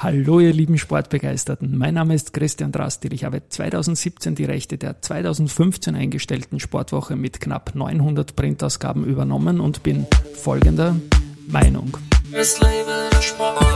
Hallo 0.00 0.38
ihr 0.38 0.52
lieben 0.52 0.78
Sportbegeisterten, 0.78 1.76
mein 1.76 1.94
Name 1.94 2.14
ist 2.14 2.32
Christian 2.32 2.70
Drastil. 2.70 3.12
Ich 3.12 3.24
habe 3.24 3.42
2017 3.48 4.36
die 4.36 4.44
Rechte 4.44 4.78
der 4.78 5.02
2015 5.02 5.96
eingestellten 5.96 6.60
Sportwoche 6.60 7.16
mit 7.16 7.40
knapp 7.40 7.74
900 7.74 8.36
Printausgaben 8.36 9.04
übernommen 9.04 9.58
und 9.58 9.82
bin 9.82 10.06
folgender 10.34 10.94
Meinung. 11.48 11.96
Es 12.32 12.60
lebe 12.60 13.08
der 13.12 13.22
Sport. 13.22 13.68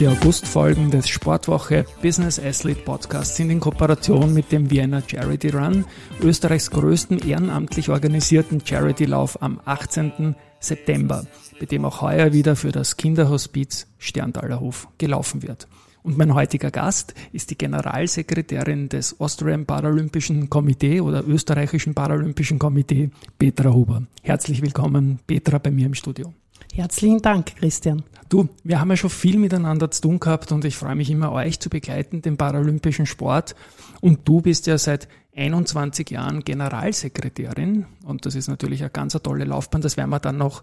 Die 0.00 0.06
Augustfolgen 0.06 0.92
des 0.92 1.08
Sportwoche 1.08 1.84
Business 2.02 2.38
Athlete 2.38 2.82
Podcasts 2.82 3.36
sind 3.36 3.50
in 3.50 3.58
Kooperation 3.58 4.32
mit 4.32 4.52
dem 4.52 4.70
Vienna 4.70 5.02
Charity 5.04 5.48
Run, 5.48 5.86
Österreichs 6.22 6.70
größten 6.70 7.18
ehrenamtlich 7.18 7.90
organisierten 7.90 8.64
Charity-Lauf 8.64 9.42
am 9.42 9.60
18. 9.64 10.36
September, 10.60 11.26
bei 11.58 11.66
dem 11.66 11.84
auch 11.84 12.00
heuer 12.00 12.32
wieder 12.32 12.54
für 12.54 12.70
das 12.70 12.96
Kinderhospiz 12.96 13.88
Sterntalerhof 13.98 14.86
gelaufen 14.98 15.42
wird. 15.42 15.66
Und 16.04 16.16
mein 16.16 16.32
heutiger 16.32 16.70
Gast 16.70 17.14
ist 17.32 17.50
die 17.50 17.58
Generalsekretärin 17.58 18.88
des 18.88 19.18
Austrian 19.18 19.66
Paralympischen 19.66 20.48
Komitee 20.48 21.00
oder 21.00 21.26
Österreichischen 21.26 21.94
Paralympischen 21.94 22.60
Komitee, 22.60 23.10
Petra 23.36 23.72
Huber. 23.74 24.04
Herzlich 24.22 24.62
willkommen, 24.62 25.18
Petra, 25.26 25.58
bei 25.58 25.72
mir 25.72 25.86
im 25.86 25.94
Studio. 25.94 26.32
Herzlichen 26.78 27.20
Dank, 27.20 27.56
Christian. 27.56 28.04
Du, 28.28 28.48
wir 28.62 28.78
haben 28.78 28.88
ja 28.90 28.96
schon 28.96 29.10
viel 29.10 29.36
miteinander 29.36 29.90
zu 29.90 30.00
tun 30.00 30.20
gehabt 30.20 30.52
und 30.52 30.64
ich 30.64 30.76
freue 30.76 30.94
mich 30.94 31.10
immer, 31.10 31.32
euch 31.32 31.58
zu 31.58 31.70
begleiten, 31.70 32.22
den 32.22 32.36
paralympischen 32.36 33.04
Sport. 33.04 33.56
Und 34.00 34.28
du 34.28 34.42
bist 34.42 34.68
ja 34.68 34.78
seit 34.78 35.08
21 35.34 36.08
Jahren 36.08 36.44
Generalsekretärin 36.44 37.86
und 38.04 38.26
das 38.26 38.36
ist 38.36 38.46
natürlich 38.46 38.82
eine 38.82 38.90
ganz 38.90 39.14
tolle 39.14 39.44
Laufbahn. 39.44 39.80
Das 39.80 39.96
werden 39.96 40.10
wir 40.10 40.20
dann 40.20 40.38
noch 40.38 40.62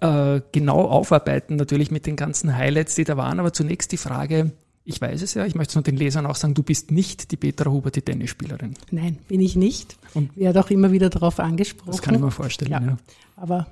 äh, 0.00 0.40
genau 0.50 0.88
aufarbeiten, 0.88 1.54
natürlich 1.54 1.92
mit 1.92 2.06
den 2.06 2.16
ganzen 2.16 2.56
Highlights, 2.56 2.96
die 2.96 3.04
da 3.04 3.16
waren. 3.16 3.38
Aber 3.38 3.52
zunächst 3.52 3.92
die 3.92 3.98
Frage, 3.98 4.50
ich 4.84 5.00
weiß 5.00 5.22
es 5.22 5.34
ja, 5.34 5.46
ich 5.46 5.54
möchte 5.54 5.70
es 5.70 5.74
nur 5.76 5.84
den 5.84 5.98
Lesern 5.98 6.26
auch 6.26 6.34
sagen, 6.34 6.54
du 6.54 6.64
bist 6.64 6.90
nicht 6.90 7.30
die 7.30 7.36
Petra 7.36 7.70
Huber, 7.70 7.92
die 7.92 8.02
Tennisspielerin. 8.02 8.74
Nein, 8.90 9.20
bin 9.28 9.40
ich 9.40 9.54
nicht. 9.54 9.98
Und 10.14 10.36
werde 10.36 10.58
auch 10.58 10.70
immer 10.70 10.90
wieder 10.90 11.10
darauf 11.10 11.38
angesprochen. 11.38 11.92
Das 11.92 12.02
kann 12.02 12.16
ich 12.16 12.20
mir 12.20 12.32
vorstellen, 12.32 12.72
ja. 12.72 12.80
ja. 12.80 12.96
Aber 13.36 13.68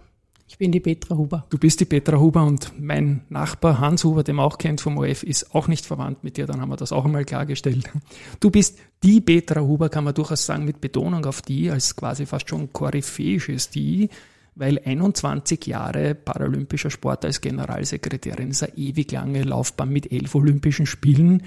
ich 0.50 0.58
bin 0.58 0.72
die 0.72 0.80
Petra 0.80 1.16
Huber. 1.16 1.46
Du 1.48 1.58
bist 1.58 1.78
die 1.78 1.84
Petra 1.84 2.18
Huber 2.18 2.44
und 2.44 2.72
mein 2.76 3.20
Nachbar 3.28 3.78
Hans 3.78 4.02
Huber, 4.02 4.24
den 4.24 4.34
man 4.34 4.46
auch 4.46 4.58
kennt 4.58 4.80
vom 4.80 4.98
OF, 4.98 5.22
ist 5.22 5.54
auch 5.54 5.68
nicht 5.68 5.86
verwandt 5.86 6.24
mit 6.24 6.36
dir, 6.36 6.46
dann 6.46 6.60
haben 6.60 6.70
wir 6.70 6.76
das 6.76 6.90
auch 6.90 7.04
einmal 7.04 7.24
klargestellt. 7.24 7.88
Du 8.40 8.50
bist 8.50 8.76
die 9.04 9.20
Petra 9.20 9.60
Huber, 9.60 9.88
kann 9.88 10.02
man 10.02 10.12
durchaus 10.12 10.44
sagen, 10.44 10.64
mit 10.64 10.80
Betonung 10.80 11.24
auf 11.24 11.40
die, 11.40 11.70
als 11.70 11.94
quasi 11.94 12.26
fast 12.26 12.48
schon 12.48 12.72
koryphäisches 12.72 13.70
die, 13.70 14.08
weil 14.56 14.80
21 14.80 15.66
Jahre 15.66 16.16
paralympischer 16.16 16.90
Sport 16.90 17.24
als 17.24 17.40
Generalsekretärin 17.40 18.50
ist 18.50 18.64
eine 18.64 18.76
ewig 18.76 19.12
lange 19.12 19.44
Laufbahn 19.44 19.90
mit 19.90 20.10
elf 20.10 20.34
Olympischen 20.34 20.86
Spielen. 20.86 21.44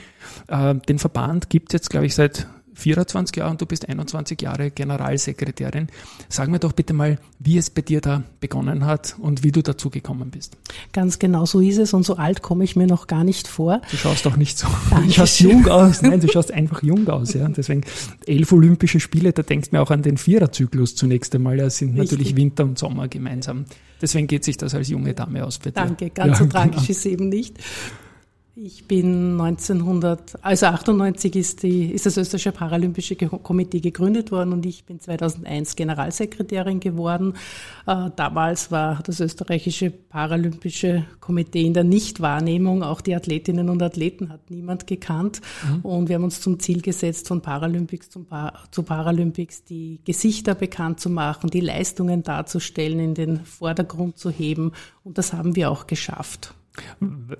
Äh, 0.47 0.75
den 0.75 0.97
Verband 0.97 1.49
gibt 1.49 1.69
es 1.69 1.73
jetzt, 1.73 1.89
glaube 1.89 2.05
ich, 2.05 2.15
seit 2.15 2.47
24 2.75 3.37
Jahre 3.37 3.51
und 3.51 3.61
du 3.61 3.65
bist 3.65 3.87
21 3.87 4.41
Jahre 4.41 4.71
Generalsekretärin. 4.71 5.87
Sag 6.29 6.49
mir 6.49 6.59
doch 6.59 6.73
bitte 6.73 6.93
mal, 6.93 7.19
wie 7.39 7.57
es 7.57 7.69
bei 7.69 7.81
dir 7.81 8.01
da 8.01 8.23
begonnen 8.39 8.85
hat 8.85 9.15
und 9.19 9.43
wie 9.43 9.51
du 9.51 9.61
dazu 9.61 9.89
gekommen 9.89 10.31
bist. 10.31 10.57
Ganz 10.91 11.19
genau 11.19 11.45
so 11.45 11.59
ist 11.59 11.77
es 11.77 11.93
und 11.93 12.03
so 12.03 12.17
alt 12.17 12.41
komme 12.41 12.63
ich 12.63 12.75
mir 12.75 12.87
noch 12.87 13.07
gar 13.07 13.23
nicht 13.23 13.47
vor. 13.47 13.81
Du 13.91 13.97
schaust 13.97 14.25
doch 14.25 14.37
nicht 14.37 14.57
so. 14.57 14.67
Dankeschön. 14.89 15.07
Du 15.07 15.13
schaust 15.13 15.39
jung 15.39 15.67
aus. 15.67 16.01
Nein, 16.01 16.19
du 16.19 16.27
schaust 16.27 16.51
einfach 16.51 16.83
jung 16.83 17.07
aus. 17.07 17.33
Ja. 17.33 17.45
Und 17.45 17.57
deswegen 17.57 17.81
elf 18.25 18.51
Olympische 18.51 18.99
Spiele, 18.99 19.33
da 19.33 19.43
denkst 19.43 19.69
du 19.69 19.75
mir 19.75 19.81
auch 19.81 19.91
an 19.91 20.01
den 20.01 20.17
Viererzyklus 20.17 20.95
zunächst 20.95 21.33
einmal. 21.35 21.57
Ja, 21.57 21.69
sind 21.69 21.89
Richtig. 21.89 22.11
natürlich 22.11 22.35
Winter 22.35 22.63
und 22.63 22.77
Sommer 22.79 23.07
gemeinsam. 23.07 23.65
Deswegen 24.01 24.27
geht 24.27 24.43
sich 24.43 24.57
das 24.57 24.75
als 24.75 24.89
junge 24.89 25.13
Dame 25.13 25.45
aus 25.45 25.59
bei 25.59 25.69
dir. 25.69 25.75
Danke, 25.75 26.09
ganz 26.09 26.33
ja, 26.33 26.43
so 26.43 26.45
tragisch 26.49 26.75
genau. 26.75 26.89
ist 26.89 27.05
eben 27.05 27.29
nicht. 27.29 27.57
Ich 28.55 28.85
bin 28.85 29.31
1900, 29.41 30.43
also 30.43 30.67
98 30.67 31.35
ist, 31.35 31.63
die, 31.63 31.91
ist 31.91 32.05
das 32.05 32.17
österreichische 32.17 32.51
Paralympische 32.51 33.15
Komitee 33.15 33.79
gegründet 33.79 34.31
worden 34.31 34.53
und 34.53 34.63
ich 34.67 34.85
bin 34.85 34.99
2001 34.99 35.75
Generalsekretärin 35.75 36.79
geworden. 36.79 37.33
Äh, 37.87 38.11
damals 38.15 38.69
war 38.69 39.01
das 39.03 39.21
österreichische 39.21 39.89
Paralympische 39.89 41.03
Komitee 41.19 41.63
in 41.63 41.73
der 41.73 41.83
Nichtwahrnehmung. 41.83 42.83
Auch 42.83 43.01
die 43.01 43.15
Athletinnen 43.15 43.69
und 43.69 43.81
Athleten 43.81 44.29
hat 44.29 44.51
niemand 44.51 44.85
gekannt. 44.85 45.41
Mhm. 45.67 45.79
Und 45.79 46.09
wir 46.09 46.17
haben 46.17 46.23
uns 46.23 46.39
zum 46.39 46.59
Ziel 46.59 46.83
gesetzt, 46.83 47.29
von 47.29 47.41
Paralympics 47.41 48.11
zum 48.11 48.25
pa 48.25 48.53
zu 48.69 48.83
Paralympics 48.83 49.63
die 49.63 49.99
Gesichter 50.05 50.53
bekannt 50.53 50.99
zu 50.99 51.09
machen, 51.09 51.49
die 51.49 51.59
Leistungen 51.59 52.21
darzustellen, 52.21 52.99
in 52.99 53.15
den 53.15 53.45
Vordergrund 53.45 54.19
zu 54.19 54.29
heben. 54.29 54.73
Und 55.03 55.17
das 55.17 55.33
haben 55.33 55.55
wir 55.55 55.71
auch 55.71 55.87
geschafft. 55.87 56.53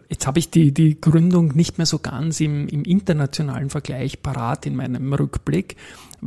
Jetzt 0.09 0.27
habe 0.27 0.39
ich 0.39 0.51
die, 0.51 0.73
die 0.73 0.99
Gründung 0.99 1.55
nicht 1.55 1.77
mehr 1.77 1.88
so 1.88 1.99
ganz 1.99 2.39
im, 2.39 2.67
im 2.67 2.83
internationalen 2.83 3.69
Vergleich 3.69 4.21
parat 4.21 4.66
in 4.66 4.75
meinem 4.75 5.11
Rückblick. 5.13 5.75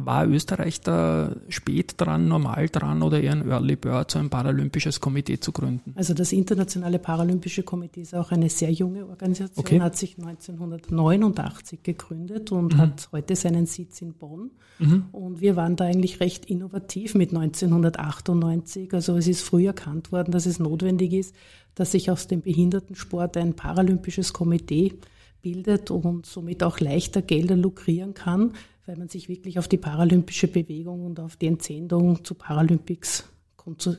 War 0.04 0.26
Österreich 0.28 0.80
da 0.80 1.34
spät 1.48 1.94
dran, 1.96 2.28
normal 2.28 2.68
dran 2.68 3.02
oder 3.02 3.20
eher 3.20 3.32
ein 3.32 3.48
Early 3.48 3.76
Bird, 3.76 4.10
so 4.10 4.18
ein 4.18 4.30
paralympisches 4.30 5.00
Komitee 5.00 5.40
zu 5.40 5.52
gründen? 5.52 5.92
Also 5.96 6.14
das 6.14 6.32
Internationale 6.32 6.98
Paralympische 6.98 7.62
Komitee 7.62 8.02
ist 8.02 8.14
auch 8.14 8.30
eine 8.30 8.48
sehr 8.50 8.70
junge 8.70 9.06
Organisation, 9.06 9.64
okay. 9.64 9.80
hat 9.80 9.96
sich 9.96 10.18
1989 10.18 11.82
gegründet 11.82 12.52
und 12.52 12.74
mhm. 12.74 12.78
hat 12.78 13.08
heute 13.12 13.36
seinen 13.36 13.66
Sitz 13.66 14.02
in 14.02 14.14
Bonn. 14.14 14.50
Mhm. 14.78 15.06
Und 15.12 15.40
wir 15.40 15.56
waren 15.56 15.76
da 15.76 15.84
eigentlich 15.84 16.20
recht 16.20 16.44
innovativ 16.46 17.14
mit 17.14 17.30
1998. 17.34 18.92
Also 18.92 19.16
es 19.16 19.26
ist 19.26 19.42
früh 19.42 19.66
erkannt 19.66 20.12
worden, 20.12 20.32
dass 20.32 20.46
es 20.46 20.58
notwendig 20.58 21.12
ist, 21.12 21.34
dass 21.74 21.92
sich 21.92 22.10
aus 22.10 22.26
dem 22.26 22.42
Behindertensport 22.42 23.36
ein 23.36 23.54
paralympisches 23.54 24.32
Komitee 24.32 24.94
bildet 25.42 25.90
und 25.90 26.26
somit 26.26 26.62
auch 26.62 26.80
leichter 26.80 27.22
Gelder 27.22 27.54
lukrieren 27.54 28.14
kann, 28.14 28.52
weil 28.86 28.96
man 28.96 29.08
sich 29.08 29.28
wirklich 29.28 29.58
auf 29.58 29.68
die 29.68 29.76
paralympische 29.76 30.48
Bewegung 30.48 31.04
und 31.04 31.20
auf 31.20 31.36
die 31.36 31.48
Entsendung 31.48 32.24
zu 32.24 32.34
Paralympics 32.34 33.24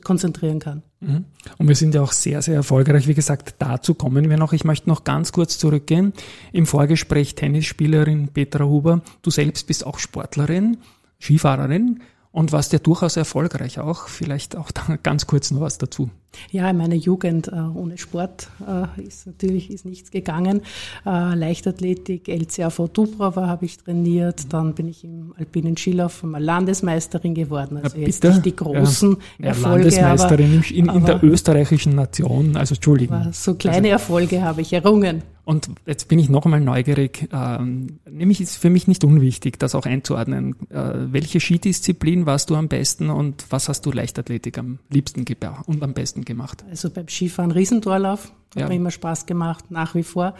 konzentrieren 0.02 0.60
kann. 0.60 0.82
Mhm. 1.00 1.26
Und 1.58 1.68
wir 1.68 1.76
sind 1.76 1.94
ja 1.94 2.02
auch 2.02 2.12
sehr, 2.12 2.40
sehr 2.40 2.54
erfolgreich. 2.54 3.06
Wie 3.06 3.14
gesagt, 3.14 3.56
dazu 3.58 3.94
kommen 3.94 4.30
wir 4.30 4.38
noch. 4.38 4.54
Ich 4.54 4.64
möchte 4.64 4.88
noch 4.88 5.04
ganz 5.04 5.32
kurz 5.32 5.58
zurückgehen. 5.58 6.14
Im 6.52 6.64
Vorgespräch 6.64 7.34
Tennisspielerin 7.34 8.28
Petra 8.28 8.64
Huber. 8.64 9.02
Du 9.20 9.30
selbst 9.30 9.66
bist 9.66 9.84
auch 9.84 9.98
Sportlerin, 9.98 10.78
Skifahrerin 11.20 12.00
und 12.32 12.52
warst 12.52 12.72
ja 12.72 12.78
durchaus 12.78 13.16
erfolgreich 13.18 13.78
auch. 13.78 14.08
Vielleicht 14.08 14.56
auch 14.56 14.70
da 14.70 14.96
ganz 15.02 15.26
kurz 15.26 15.50
noch 15.50 15.60
was 15.60 15.76
dazu. 15.76 16.10
Ja, 16.50 16.70
in 16.70 16.76
meiner 16.76 16.94
Jugend 16.94 17.48
äh, 17.48 17.52
ohne 17.52 17.98
Sport 17.98 18.50
äh, 18.66 19.02
ist 19.02 19.26
natürlich 19.26 19.70
ist 19.70 19.84
nichts 19.84 20.10
gegangen. 20.10 20.62
Äh, 21.04 21.34
Leichtathletik, 21.34 22.28
LCAV 22.28 22.88
Dubrava 22.92 23.46
habe 23.46 23.64
ich 23.64 23.78
trainiert. 23.78 24.52
Dann 24.52 24.74
bin 24.74 24.88
ich 24.88 25.04
im 25.04 25.34
alpinen 25.38 25.76
Skilauf 25.76 26.22
mal 26.22 26.42
Landesmeisterin 26.42 27.34
geworden. 27.34 27.78
Also 27.78 27.96
ja, 27.96 28.06
jetzt 28.06 28.22
nicht 28.24 28.44
die 28.44 28.56
großen 28.56 29.16
ja. 29.38 29.46
Erfolge. 29.46 29.84
Landesmeisterin 29.84 30.58
aber, 30.58 30.70
in, 30.70 30.88
in 30.88 31.04
der 31.04 31.22
österreichischen 31.24 31.94
Nation. 31.94 32.56
Also 32.56 32.74
Entschuldigung. 32.74 33.32
So 33.32 33.54
kleine 33.54 33.76
also, 33.76 33.88
Erfolge 33.88 34.42
habe 34.42 34.60
ich 34.60 34.72
errungen. 34.72 35.22
Und 35.48 35.70
jetzt 35.86 36.08
bin 36.08 36.18
ich 36.18 36.28
noch 36.28 36.44
einmal 36.44 36.60
neugierig. 36.60 37.26
Ähm, 37.32 38.00
nämlich 38.06 38.42
ist 38.42 38.58
für 38.58 38.68
mich 38.68 38.86
nicht 38.86 39.02
unwichtig, 39.02 39.58
das 39.58 39.74
auch 39.74 39.86
einzuordnen. 39.86 40.56
Äh, 40.68 40.92
welche 41.10 41.40
Skidisziplin 41.40 42.26
warst 42.26 42.50
du 42.50 42.54
am 42.54 42.68
besten 42.68 43.08
und 43.08 43.46
was 43.48 43.70
hast 43.70 43.86
du 43.86 43.90
Leichtathletik 43.90 44.58
am 44.58 44.78
liebsten 44.90 45.24
und 45.64 45.82
am 45.82 45.94
besten 45.94 46.17
gemacht? 46.24 46.64
Also 46.68 46.90
beim 46.90 47.08
Skifahren 47.08 47.50
Riesentorlauf. 47.50 48.32
Hat 48.54 48.62
ja. 48.62 48.68
mir 48.68 48.76
immer 48.76 48.90
Spaß 48.90 49.26
gemacht. 49.26 49.70
Nach 49.70 49.94
wie 49.94 50.02
vor 50.02 50.34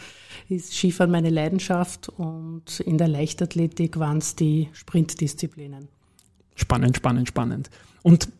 ist 0.48 0.72
Skifahren 0.72 1.10
meine 1.10 1.30
Leidenschaft 1.30 2.08
und 2.08 2.80
in 2.80 2.96
der 2.96 3.08
Leichtathletik 3.08 3.98
waren 3.98 4.18
es 4.18 4.34
die 4.34 4.68
Sprintdisziplinen. 4.72 5.88
Spannend, 6.54 6.96
spannend, 6.96 7.28
spannend. 7.28 7.70
Und 8.02 8.30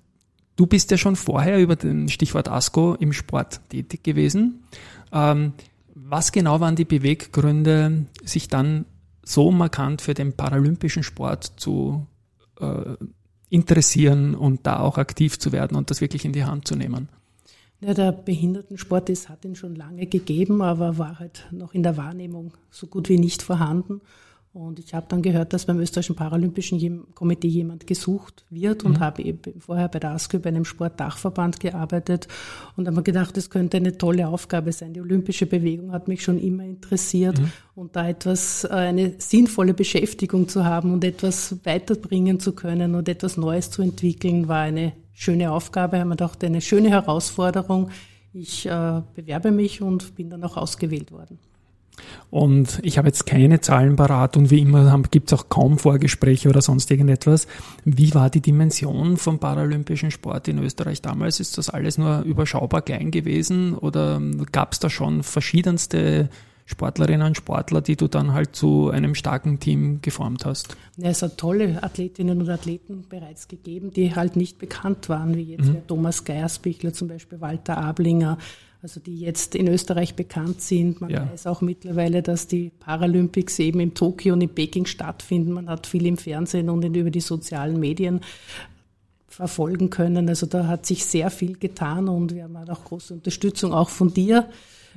du 0.56 0.66
bist 0.66 0.90
ja 0.90 0.96
schon 0.96 1.16
vorher 1.16 1.58
über 1.58 1.76
den 1.76 2.08
Stichwort 2.08 2.48
ASCO 2.48 2.94
im 2.94 3.12
Sport 3.12 3.60
tätig 3.68 4.02
gewesen. 4.02 4.64
Ähm, 5.12 5.52
was 5.94 6.32
genau 6.32 6.60
waren 6.60 6.76
die 6.76 6.84
Beweggründe, 6.84 8.06
sich 8.24 8.48
dann 8.48 8.86
so 9.22 9.50
markant 9.50 10.00
für 10.00 10.14
den 10.14 10.32
paralympischen 10.32 11.02
Sport 11.02 11.52
zu 11.56 12.06
äh, 12.60 12.94
interessieren 13.50 14.34
und 14.34 14.66
da 14.66 14.80
auch 14.80 14.96
aktiv 14.96 15.38
zu 15.38 15.52
werden 15.52 15.76
und 15.76 15.90
das 15.90 16.00
wirklich 16.00 16.24
in 16.24 16.32
die 16.32 16.44
Hand 16.44 16.66
zu 16.66 16.76
nehmen? 16.76 17.08
Ja, 17.80 17.94
der 17.94 18.10
Behindertensport 18.10 19.08
ist, 19.08 19.28
hat 19.28 19.44
ihn 19.44 19.54
schon 19.54 19.76
lange 19.76 20.06
gegeben, 20.06 20.62
aber 20.62 20.98
war 20.98 21.20
halt 21.20 21.46
noch 21.52 21.74
in 21.74 21.84
der 21.84 21.96
Wahrnehmung 21.96 22.54
so 22.70 22.88
gut 22.88 23.08
wie 23.08 23.18
nicht 23.18 23.42
vorhanden. 23.42 24.00
Und 24.52 24.78
ich 24.80 24.94
habe 24.94 25.06
dann 25.08 25.22
gehört, 25.22 25.52
dass 25.52 25.66
beim 25.66 25.78
österreichischen 25.78 26.16
Paralympischen 26.16 27.14
Komitee 27.14 27.48
jemand 27.48 27.86
gesucht 27.86 28.44
wird 28.50 28.82
und 28.82 28.92
mhm. 28.92 29.00
habe 29.00 29.22
eben 29.22 29.60
vorher 29.60 29.88
bei 29.88 30.00
der 30.00 30.12
ASKÖ 30.12 30.38
bei 30.40 30.48
einem 30.48 30.64
Sportdachverband 30.64 31.60
gearbeitet 31.60 32.26
und 32.76 32.86
habe 32.86 32.96
mir 32.96 33.02
gedacht, 33.02 33.36
das 33.36 33.50
könnte 33.50 33.76
eine 33.76 33.98
tolle 33.98 34.26
Aufgabe 34.26 34.72
sein. 34.72 34.94
Die 34.94 35.00
olympische 35.00 35.46
Bewegung 35.46 35.92
hat 35.92 36.08
mich 36.08 36.22
schon 36.22 36.40
immer 36.40 36.64
interessiert 36.64 37.38
mhm. 37.38 37.52
und 37.76 37.94
da 37.94 38.08
etwas, 38.08 38.64
äh, 38.64 38.68
eine 38.68 39.14
sinnvolle 39.18 39.74
Beschäftigung 39.74 40.48
zu 40.48 40.64
haben 40.64 40.92
und 40.92 41.04
etwas 41.04 41.56
weiterbringen 41.64 42.40
zu 42.40 42.52
können 42.52 42.94
und 42.94 43.08
etwas 43.08 43.36
Neues 43.36 43.70
zu 43.70 43.82
entwickeln, 43.82 44.48
war 44.48 44.62
eine 44.62 44.92
schöne 45.18 45.50
Aufgabe, 45.50 45.98
haben 45.98 46.08
wir 46.08 46.16
gedacht, 46.16 46.42
eine 46.44 46.60
schöne 46.60 46.90
Herausforderung. 46.90 47.90
Ich 48.32 48.66
äh, 48.66 49.02
bewerbe 49.14 49.50
mich 49.50 49.82
und 49.82 50.14
bin 50.14 50.30
dann 50.30 50.44
auch 50.44 50.56
ausgewählt 50.56 51.10
worden. 51.10 51.38
Und 52.30 52.78
ich 52.82 52.96
habe 52.98 53.08
jetzt 53.08 53.26
keine 53.26 53.60
Zahlen 53.60 53.96
parat 53.96 54.36
und 54.36 54.52
wie 54.52 54.60
immer 54.60 55.02
gibt 55.10 55.32
es 55.32 55.36
auch 55.36 55.48
kaum 55.48 55.78
Vorgespräche 55.78 56.48
oder 56.48 56.62
sonst 56.62 56.88
irgendetwas. 56.92 57.48
Wie 57.84 58.14
war 58.14 58.30
die 58.30 58.40
Dimension 58.40 59.16
vom 59.16 59.40
paralympischen 59.40 60.12
Sport 60.12 60.46
in 60.46 60.58
Österreich 60.58 61.02
damals? 61.02 61.40
Ist 61.40 61.58
das 61.58 61.68
alles 61.68 61.98
nur 61.98 62.20
überschaubar 62.20 62.82
klein 62.82 63.10
gewesen 63.10 63.74
oder 63.74 64.22
gab 64.52 64.74
es 64.74 64.78
da 64.78 64.88
schon 64.88 65.24
verschiedenste 65.24 66.28
Sportlerinnen 66.70 67.26
und 67.26 67.36
Sportler, 67.36 67.80
die 67.80 67.96
du 67.96 68.08
dann 68.08 68.34
halt 68.34 68.54
zu 68.54 68.90
einem 68.90 69.14
starken 69.14 69.58
Team 69.58 70.02
geformt 70.02 70.44
hast? 70.44 70.76
Ja, 70.98 71.08
es 71.08 71.22
hat 71.22 71.38
tolle 71.38 71.82
Athletinnen 71.82 72.42
und 72.42 72.50
Athleten 72.50 73.06
bereits 73.08 73.48
gegeben, 73.48 73.90
die 73.90 74.14
halt 74.14 74.36
nicht 74.36 74.58
bekannt 74.58 75.08
waren, 75.08 75.34
wie 75.34 75.44
jetzt 75.44 75.68
mhm. 75.68 75.86
Thomas 75.86 76.24
Geiersbichler, 76.24 76.92
zum 76.92 77.08
Beispiel 77.08 77.40
Walter 77.40 77.78
Ablinger, 77.78 78.36
also 78.82 79.00
die 79.00 79.18
jetzt 79.18 79.54
in 79.54 79.66
Österreich 79.66 80.14
bekannt 80.14 80.60
sind. 80.60 81.00
Man 81.00 81.08
ja. 81.08 81.26
weiß 81.32 81.46
auch 81.46 81.62
mittlerweile, 81.62 82.22
dass 82.22 82.48
die 82.48 82.70
Paralympics 82.80 83.58
eben 83.60 83.80
in 83.80 83.94
Tokio 83.94 84.34
und 84.34 84.42
in 84.42 84.50
Peking 84.50 84.84
stattfinden. 84.84 85.52
Man 85.52 85.70
hat 85.70 85.86
viel 85.86 86.04
im 86.04 86.18
Fernsehen 86.18 86.68
und 86.68 86.84
über 86.84 87.10
die 87.10 87.20
sozialen 87.20 87.80
Medien 87.80 88.20
verfolgen 89.26 89.88
können. 89.88 90.28
Also 90.28 90.44
da 90.44 90.66
hat 90.66 90.84
sich 90.84 91.06
sehr 91.06 91.30
viel 91.30 91.56
getan 91.56 92.10
und 92.10 92.34
wir 92.34 92.44
haben 92.44 92.56
auch 92.56 92.84
große 92.84 93.14
Unterstützung 93.14 93.72
auch 93.72 93.88
von 93.88 94.12
dir 94.12 94.50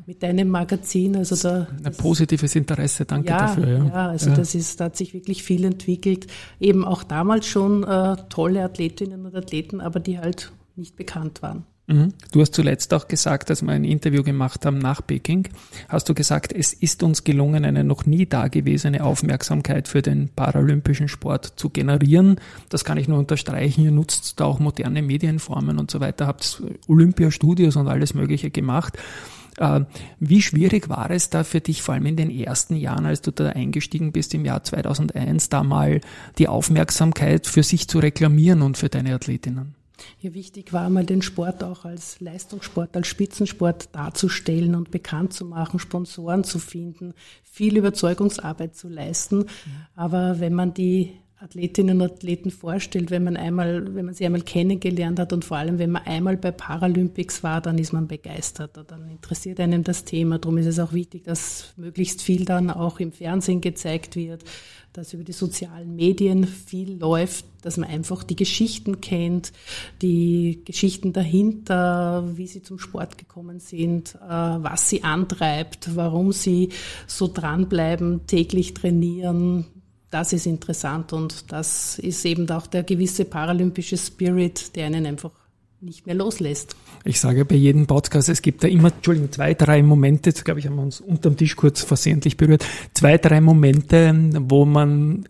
mit 0.06 0.24
deinem 0.24 0.50
Magazin. 0.50 1.16
Also 1.16 1.36
da 1.36 1.68
ein 1.84 1.94
positives 1.94 2.56
Interesse, 2.56 3.06
danke 3.06 3.30
ja, 3.30 3.38
dafür. 3.40 3.68
Ja, 3.68 3.86
ja 3.86 4.10
also 4.10 4.30
ja. 4.30 4.36
das 4.36 4.56
ist, 4.56 4.80
da 4.80 4.86
hat 4.86 4.98
sich 4.98 5.14
wirklich 5.14 5.44
viel 5.44 5.64
entwickelt. 5.64 6.28
Eben 6.60 6.86
auch 6.86 7.04
damals 7.04 7.48
schon 7.48 7.84
äh, 7.84 8.16
tolle 8.30 8.64
Athletinnen 8.64 9.26
und 9.26 9.36
Athleten, 9.36 9.82
aber 9.82 10.00
die 10.00 10.20
halt 10.20 10.52
nicht 10.76 10.96
bekannt 10.96 11.42
waren. 11.42 11.66
Mhm. 11.88 12.14
Du 12.32 12.42
hast 12.42 12.54
zuletzt 12.54 12.94
auch 12.94 13.08
gesagt, 13.08 13.50
als 13.50 13.62
wir 13.62 13.72
ein 13.72 13.84
Interview 13.84 14.24
gemacht 14.24 14.66
haben 14.66 14.78
nach 14.78 15.06
Peking, 15.06 15.50
hast 15.90 16.08
du 16.08 16.14
gesagt, 16.14 16.54
es 16.54 16.74
ist 16.74 17.04
uns 17.04 17.24
gelungen, 17.24 17.66
eine 17.66 17.84
noch 17.84 18.06
nie 18.06 18.26
dagewesene 18.26 19.04
Aufmerksamkeit 19.04 19.88
für 19.88 20.02
den 20.02 20.30
paralympischen 20.30 21.08
Sport 21.08 21.54
zu 21.58 21.70
generieren. 21.70 22.40
Das 22.70 22.86
kann 22.86 22.98
ich 22.98 23.08
nur 23.08 23.20
unterstreichen. 23.20 23.84
Ihr 23.84 23.92
nutzt 23.92 24.40
da 24.40 24.46
auch 24.46 24.60
moderne 24.60 25.02
Medienformen 25.02 25.80
und 25.80 25.92
so 25.92 26.00
weiter, 26.00 26.28
habt 26.28 26.64
Olympiastudios 26.88 27.76
und 27.76 27.88
alles 27.88 28.14
Mögliche 28.14 28.52
gemacht. 28.52 28.98
Äh, 29.62 29.86
wie 30.20 30.42
schwierig 30.42 30.90
war 30.90 31.12
es 31.12 31.30
da 31.30 31.44
für 31.44 31.62
dich, 31.62 31.84
vor 31.84 31.94
allem 31.94 32.08
in 32.08 32.16
den 32.16 32.32
ersten 32.32 32.76
Jahren, 32.76 33.06
als 33.06 33.22
du 33.22 33.30
da 33.30 33.50
eingestiegen 33.50 34.12
bist 34.12 34.34
im 34.34 34.44
Jahr 34.44 34.64
2001, 34.64 35.50
da 35.50 35.64
mal 35.64 36.02
die 36.40 36.48
Aufmerksamkeit 36.48 37.46
für 37.46 37.62
sich 37.62 37.88
zu 37.88 38.00
reklamieren 38.00 38.64
und 38.64 38.78
für 38.78 38.90
deine 38.90 39.14
Athletinnen? 39.14 39.76
Ja, 40.20 40.34
wichtig 40.34 40.74
war 40.74 40.90
mal 40.90 41.06
den 41.06 41.22
Sport 41.22 41.64
auch 41.64 41.86
als 41.86 42.20
Leistungssport, 42.20 42.96
als 42.96 43.08
Spitzensport 43.08 43.96
darzustellen 43.96 44.74
und 44.74 44.90
bekannt 44.90 45.34
zu 45.34 45.46
machen, 45.46 45.78
Sponsoren 45.78 46.44
zu 46.44 46.58
finden, 46.58 47.14
viel 47.44 47.78
Überzeugungsarbeit 47.78 48.76
zu 48.76 48.90
leisten. 48.90 49.46
Aber 49.96 50.40
wenn 50.40 50.56
man 50.56 50.74
die 50.74 51.14
Athletinnen 51.42 52.02
und 52.02 52.12
Athleten 52.12 52.52
vorstellt, 52.52 53.10
wenn 53.10 53.24
man 53.24 53.36
einmal, 53.36 53.96
wenn 53.96 54.06
man 54.06 54.14
sie 54.14 54.26
einmal 54.26 54.44
kennengelernt 54.44 55.20
hat 55.20 55.34
und 55.34 55.44
vor 55.44 55.58
allem, 55.58 55.80
wenn 55.80 55.90
man 55.90 56.04
einmal 56.04 56.38
bei 56.38 56.52
Paralympics 56.52 57.42
war, 57.42 57.62
dann 57.62 57.80
ist 57.80 57.94
man 57.94 58.08
begeistert, 58.08 58.78
dann 58.88 59.10
interessiert 59.10 59.60
einem 59.60 59.84
das 59.84 60.06
Thema. 60.06 60.38
Darum 60.38 60.60
ist 60.60 60.68
es 60.68 60.78
auch 60.78 60.94
wichtig, 60.94 61.24
dass 61.24 61.74
möglichst 61.78 62.22
viel 62.22 62.46
dann 62.46 62.70
auch 62.70 63.00
im 63.00 63.12
Fernsehen 63.12 63.60
gezeigt 63.60 64.16
wird, 64.16 64.44
dass 64.94 65.14
über 65.14 65.24
die 65.24 65.32
sozialen 65.32 65.96
Medien 65.96 66.46
viel 66.46 67.00
läuft, 67.00 67.46
dass 67.64 67.78
man 67.78 67.90
einfach 67.90 68.24
die 68.24 68.36
Geschichten 68.36 69.02
kennt, 69.02 69.52
die 70.02 70.62
Geschichten 70.64 71.12
dahinter, 71.12 72.30
wie 72.36 72.46
sie 72.46 72.62
zum 72.62 72.78
Sport 72.78 73.18
gekommen 73.18 73.60
sind, 73.60 74.16
äh, 74.16 74.30
was 74.30 74.90
sie 74.90 75.04
antreibt, 75.04 75.96
warum 75.96 76.34
sie 76.34 76.70
so 77.08 77.28
dranbleiben, 77.28 78.28
täglich 78.28 78.76
trainieren, 78.76 79.66
das 80.12 80.34
ist 80.34 80.46
interessant 80.46 81.14
und 81.14 81.52
das 81.52 81.98
ist 81.98 82.24
eben 82.26 82.50
auch 82.52 82.68
der 82.68 82.84
gewisse 82.84 83.26
paralympische 83.26 83.98
Spirit, 83.98 84.76
der 84.76 84.86
einen 84.86 85.06
einfach 85.06 85.32
nicht 85.80 86.06
mehr 86.06 86.16
loslässt. 86.16 86.76
Ich 87.04 87.20
sage 87.20 87.44
bei 87.44 87.56
jedem 87.56 87.88
Podcast, 87.88 88.30
es 88.30 88.44
gibt 88.44 88.64
da 88.64 88.68
immer, 88.68 88.90
Entschuldigung, 88.94 89.32
zwei, 89.32 89.56
drei 89.56 89.82
Momente, 89.82 90.30
jetzt 90.30 90.46
glaube 90.46 90.60
ich, 90.60 90.68
haben 90.68 90.76
wir 90.76 90.84
uns 90.84 91.02
unterm 91.02 91.38
Tisch 91.38 91.56
kurz 91.56 91.82
versehentlich 91.82 92.38
berührt, 92.38 92.64
zwei, 92.94 93.18
drei 93.18 93.42
Momente, 93.42 94.14
wo 94.42 94.66
man 94.66 95.26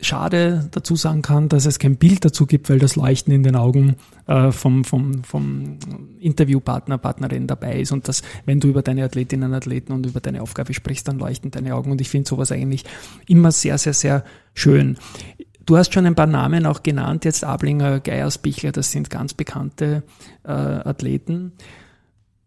schade 0.00 0.68
dazu 0.70 0.96
sagen 0.96 1.22
kann, 1.22 1.48
dass 1.48 1.66
es 1.66 1.78
kein 1.78 1.96
Bild 1.96 2.24
dazu 2.24 2.46
gibt, 2.46 2.70
weil 2.70 2.78
das 2.78 2.96
Leuchten 2.96 3.32
in 3.32 3.42
den 3.42 3.56
Augen 3.56 3.96
äh, 4.26 4.52
vom, 4.52 4.84
vom, 4.84 5.24
vom 5.24 5.78
Interviewpartner, 6.20 6.98
Partnerin 6.98 7.46
dabei 7.46 7.80
ist 7.80 7.92
und 7.92 8.06
dass, 8.06 8.22
wenn 8.46 8.60
du 8.60 8.68
über 8.68 8.82
deine 8.82 9.04
Athletinnen 9.04 9.50
und 9.50 9.54
Athleten 9.54 9.92
und 9.92 10.06
über 10.06 10.20
deine 10.20 10.42
Aufgabe 10.42 10.72
sprichst, 10.72 11.08
dann 11.08 11.18
leuchten 11.18 11.50
deine 11.50 11.74
Augen 11.74 11.90
und 11.90 12.00
ich 12.00 12.08
finde 12.08 12.28
sowas 12.28 12.52
eigentlich 12.52 12.84
immer 13.26 13.50
sehr, 13.50 13.78
sehr, 13.78 13.94
sehr 13.94 14.24
schön. 14.54 14.98
Du 15.66 15.76
hast 15.76 15.92
schon 15.92 16.06
ein 16.06 16.14
paar 16.14 16.26
Namen 16.26 16.64
auch 16.64 16.82
genannt, 16.82 17.24
jetzt 17.24 17.44
Ablinger, 17.44 18.00
Geiers, 18.00 18.38
Bichler, 18.38 18.72
das 18.72 18.92
sind 18.92 19.10
ganz 19.10 19.34
bekannte 19.34 20.04
äh, 20.44 20.50
Athleten. 20.50 21.52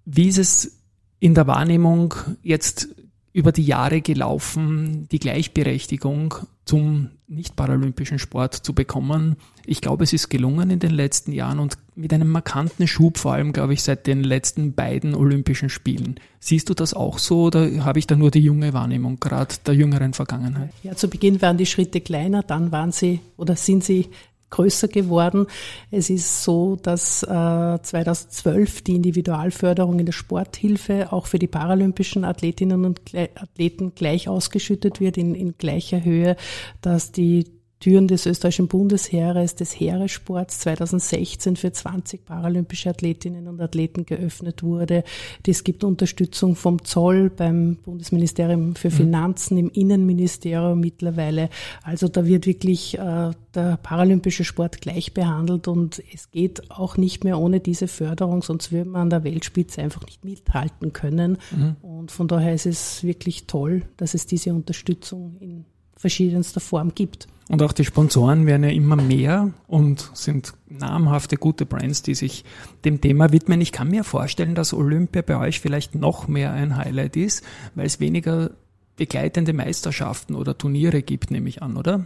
Wie 0.06 0.28
ist 0.28 0.40
es 0.40 0.78
in 1.20 1.36
der 1.36 1.48
Wahrnehmung 1.48 2.16
jetzt 2.42 2.90
über 3.34 3.52
die 3.52 3.64
Jahre 3.64 4.02
gelaufen, 4.02 5.08
die 5.12 5.20
Gleichberechtigung 5.20 6.36
zum 6.66 7.10
nicht-paralympischen 7.28 8.20
Sport 8.20 8.56
zu 8.56 8.74
bekommen. 8.74 9.38
Ich 9.66 9.82
glaube, 9.82 10.04
es 10.04 10.14
ist 10.14 10.30
gelungen 10.30 10.70
in 10.70 10.80
den 10.80 10.92
letzten 10.92 11.32
Jahren 11.32 11.60
und 11.60 11.78
mit 11.96 12.14
einem 12.14 12.30
markanten 12.30 12.88
Schub, 12.88 13.18
vor 13.18 13.34
allem, 13.34 13.54
glaube 13.54 13.74
ich, 13.74 13.84
seit 13.84 14.06
den 14.06 14.24
letzten 14.24 14.74
beiden 14.74 15.16
Olympischen 15.16 15.70
Spielen. 15.70 16.20
Siehst 16.40 16.70
du 16.70 16.74
das 16.74 16.94
auch 16.94 17.20
so 17.20 17.44
oder 17.44 17.86
habe 17.86 18.00
ich 18.00 18.08
da 18.08 18.16
nur 18.16 18.32
die 18.32 18.40
junge 18.40 18.74
Wahrnehmung, 18.74 19.20
gerade 19.20 19.56
der 19.66 19.76
jüngeren 19.76 20.14
Vergangenheit? 20.14 20.72
Ja, 20.84 20.96
zu 20.96 21.10
Beginn 21.10 21.42
waren 21.42 21.58
die 21.58 21.66
Schritte 21.66 22.02
kleiner, 22.02 22.44
dann 22.44 22.72
waren 22.72 22.92
sie 22.92 23.22
oder 23.38 23.56
sind 23.56 23.84
sie 23.84 24.10
größer 24.52 24.88
geworden. 24.88 25.48
Es 25.90 26.10
ist 26.10 26.44
so, 26.44 26.76
dass 26.76 27.24
äh, 27.24 27.28
2012 27.28 28.84
die 28.84 28.96
Individualförderung 28.96 30.00
in 30.00 30.06
der 30.06 30.14
Sporthilfe 30.14 31.12
auch 31.12 31.26
für 31.26 31.40
die 31.40 31.48
paralympischen 31.48 32.24
Athletinnen 32.24 32.86
und 32.86 33.02
Athleten 33.16 33.96
gleich 33.96 34.30
ausgeschüttet 34.30 35.00
wird, 35.00 35.18
in, 35.18 35.34
in 35.34 35.58
gleicher 35.58 36.04
Höhe, 36.04 36.36
dass 36.82 37.12
die 37.12 37.61
Türen 37.82 38.08
des 38.08 38.28
österreichischen 38.28 38.68
Bundesheeres, 38.68 39.56
des 39.56 39.78
Heeressports 39.78 40.60
2016 40.60 41.56
für 41.56 41.72
20 41.72 42.26
paralympische 42.26 42.92
Athletinnen 42.92 43.48
und 43.48 43.60
Athleten 43.60 44.06
geöffnet 44.06 44.62
wurde. 44.62 45.04
Es 45.46 45.64
gibt 45.64 45.84
Unterstützung 45.84 46.56
vom 46.56 46.86
Zoll 46.86 47.32
beim 47.32 47.78
Bundesministerium 47.78 48.76
für 48.76 48.90
mhm. 48.90 48.94
Finanzen, 48.94 49.58
im 49.58 49.70
Innenministerium 49.72 50.80
mittlerweile. 50.80 51.50
Also 51.84 52.08
da 52.08 52.26
wird 52.26 52.46
wirklich 52.46 53.00
äh, 53.00 53.32
der 53.56 53.78
paralympische 53.82 54.44
Sport 54.44 54.80
gleich 54.80 55.16
behandelt 55.16 55.68
und 55.68 56.04
es 56.14 56.30
geht 56.30 56.70
auch 56.70 56.98
nicht 56.98 57.24
mehr 57.24 57.40
ohne 57.40 57.62
diese 57.62 57.88
Förderung, 57.88 58.44
sonst 58.44 58.72
würde 58.72 58.92
man 58.92 59.02
an 59.02 59.10
der 59.10 59.24
Weltspitze 59.24 59.82
einfach 59.82 60.06
nicht 60.06 60.24
mithalten 60.24 60.94
können. 60.94 61.40
Mhm. 61.50 61.76
Und 61.82 62.12
von 62.12 62.28
daher 62.28 62.54
ist 62.54 62.68
es 62.68 63.04
wirklich 63.04 63.48
toll, 63.48 63.82
dass 63.98 64.14
es 64.14 64.28
diese 64.28 64.54
Unterstützung 64.54 65.38
in 65.40 65.66
verschiedenster 65.98 66.60
Form 66.60 66.94
gibt. 66.94 67.28
Und 67.52 67.62
auch 67.64 67.74
die 67.74 67.84
Sponsoren 67.84 68.46
werden 68.46 68.64
ja 68.64 68.70
immer 68.70 68.96
mehr 68.96 69.52
und 69.68 70.10
sind 70.14 70.54
namhafte, 70.70 71.36
gute 71.36 71.66
Brands, 71.66 72.02
die 72.02 72.16
sich 72.16 72.46
dem 72.86 73.02
Thema 73.02 73.34
widmen. 73.34 73.60
Ich 73.60 73.74
kann 73.74 73.90
mir 73.90 74.06
vorstellen, 74.06 74.56
dass 74.56 74.74
Olympia 74.74 75.22
bei 75.22 75.36
euch 75.38 75.60
vielleicht 75.60 75.94
noch 75.94 76.30
mehr 76.30 76.54
ein 76.54 76.78
Highlight 76.78 77.18
ist, 77.18 77.44
weil 77.76 77.88
es 77.88 78.00
weniger 78.00 78.52
begleitende 78.96 79.52
Meisterschaften 79.52 80.36
oder 80.36 80.58
Turniere 80.58 81.02
gibt, 81.02 81.30
nehme 81.30 81.50
ich 81.50 81.62
an, 81.62 81.76
oder? 81.76 82.06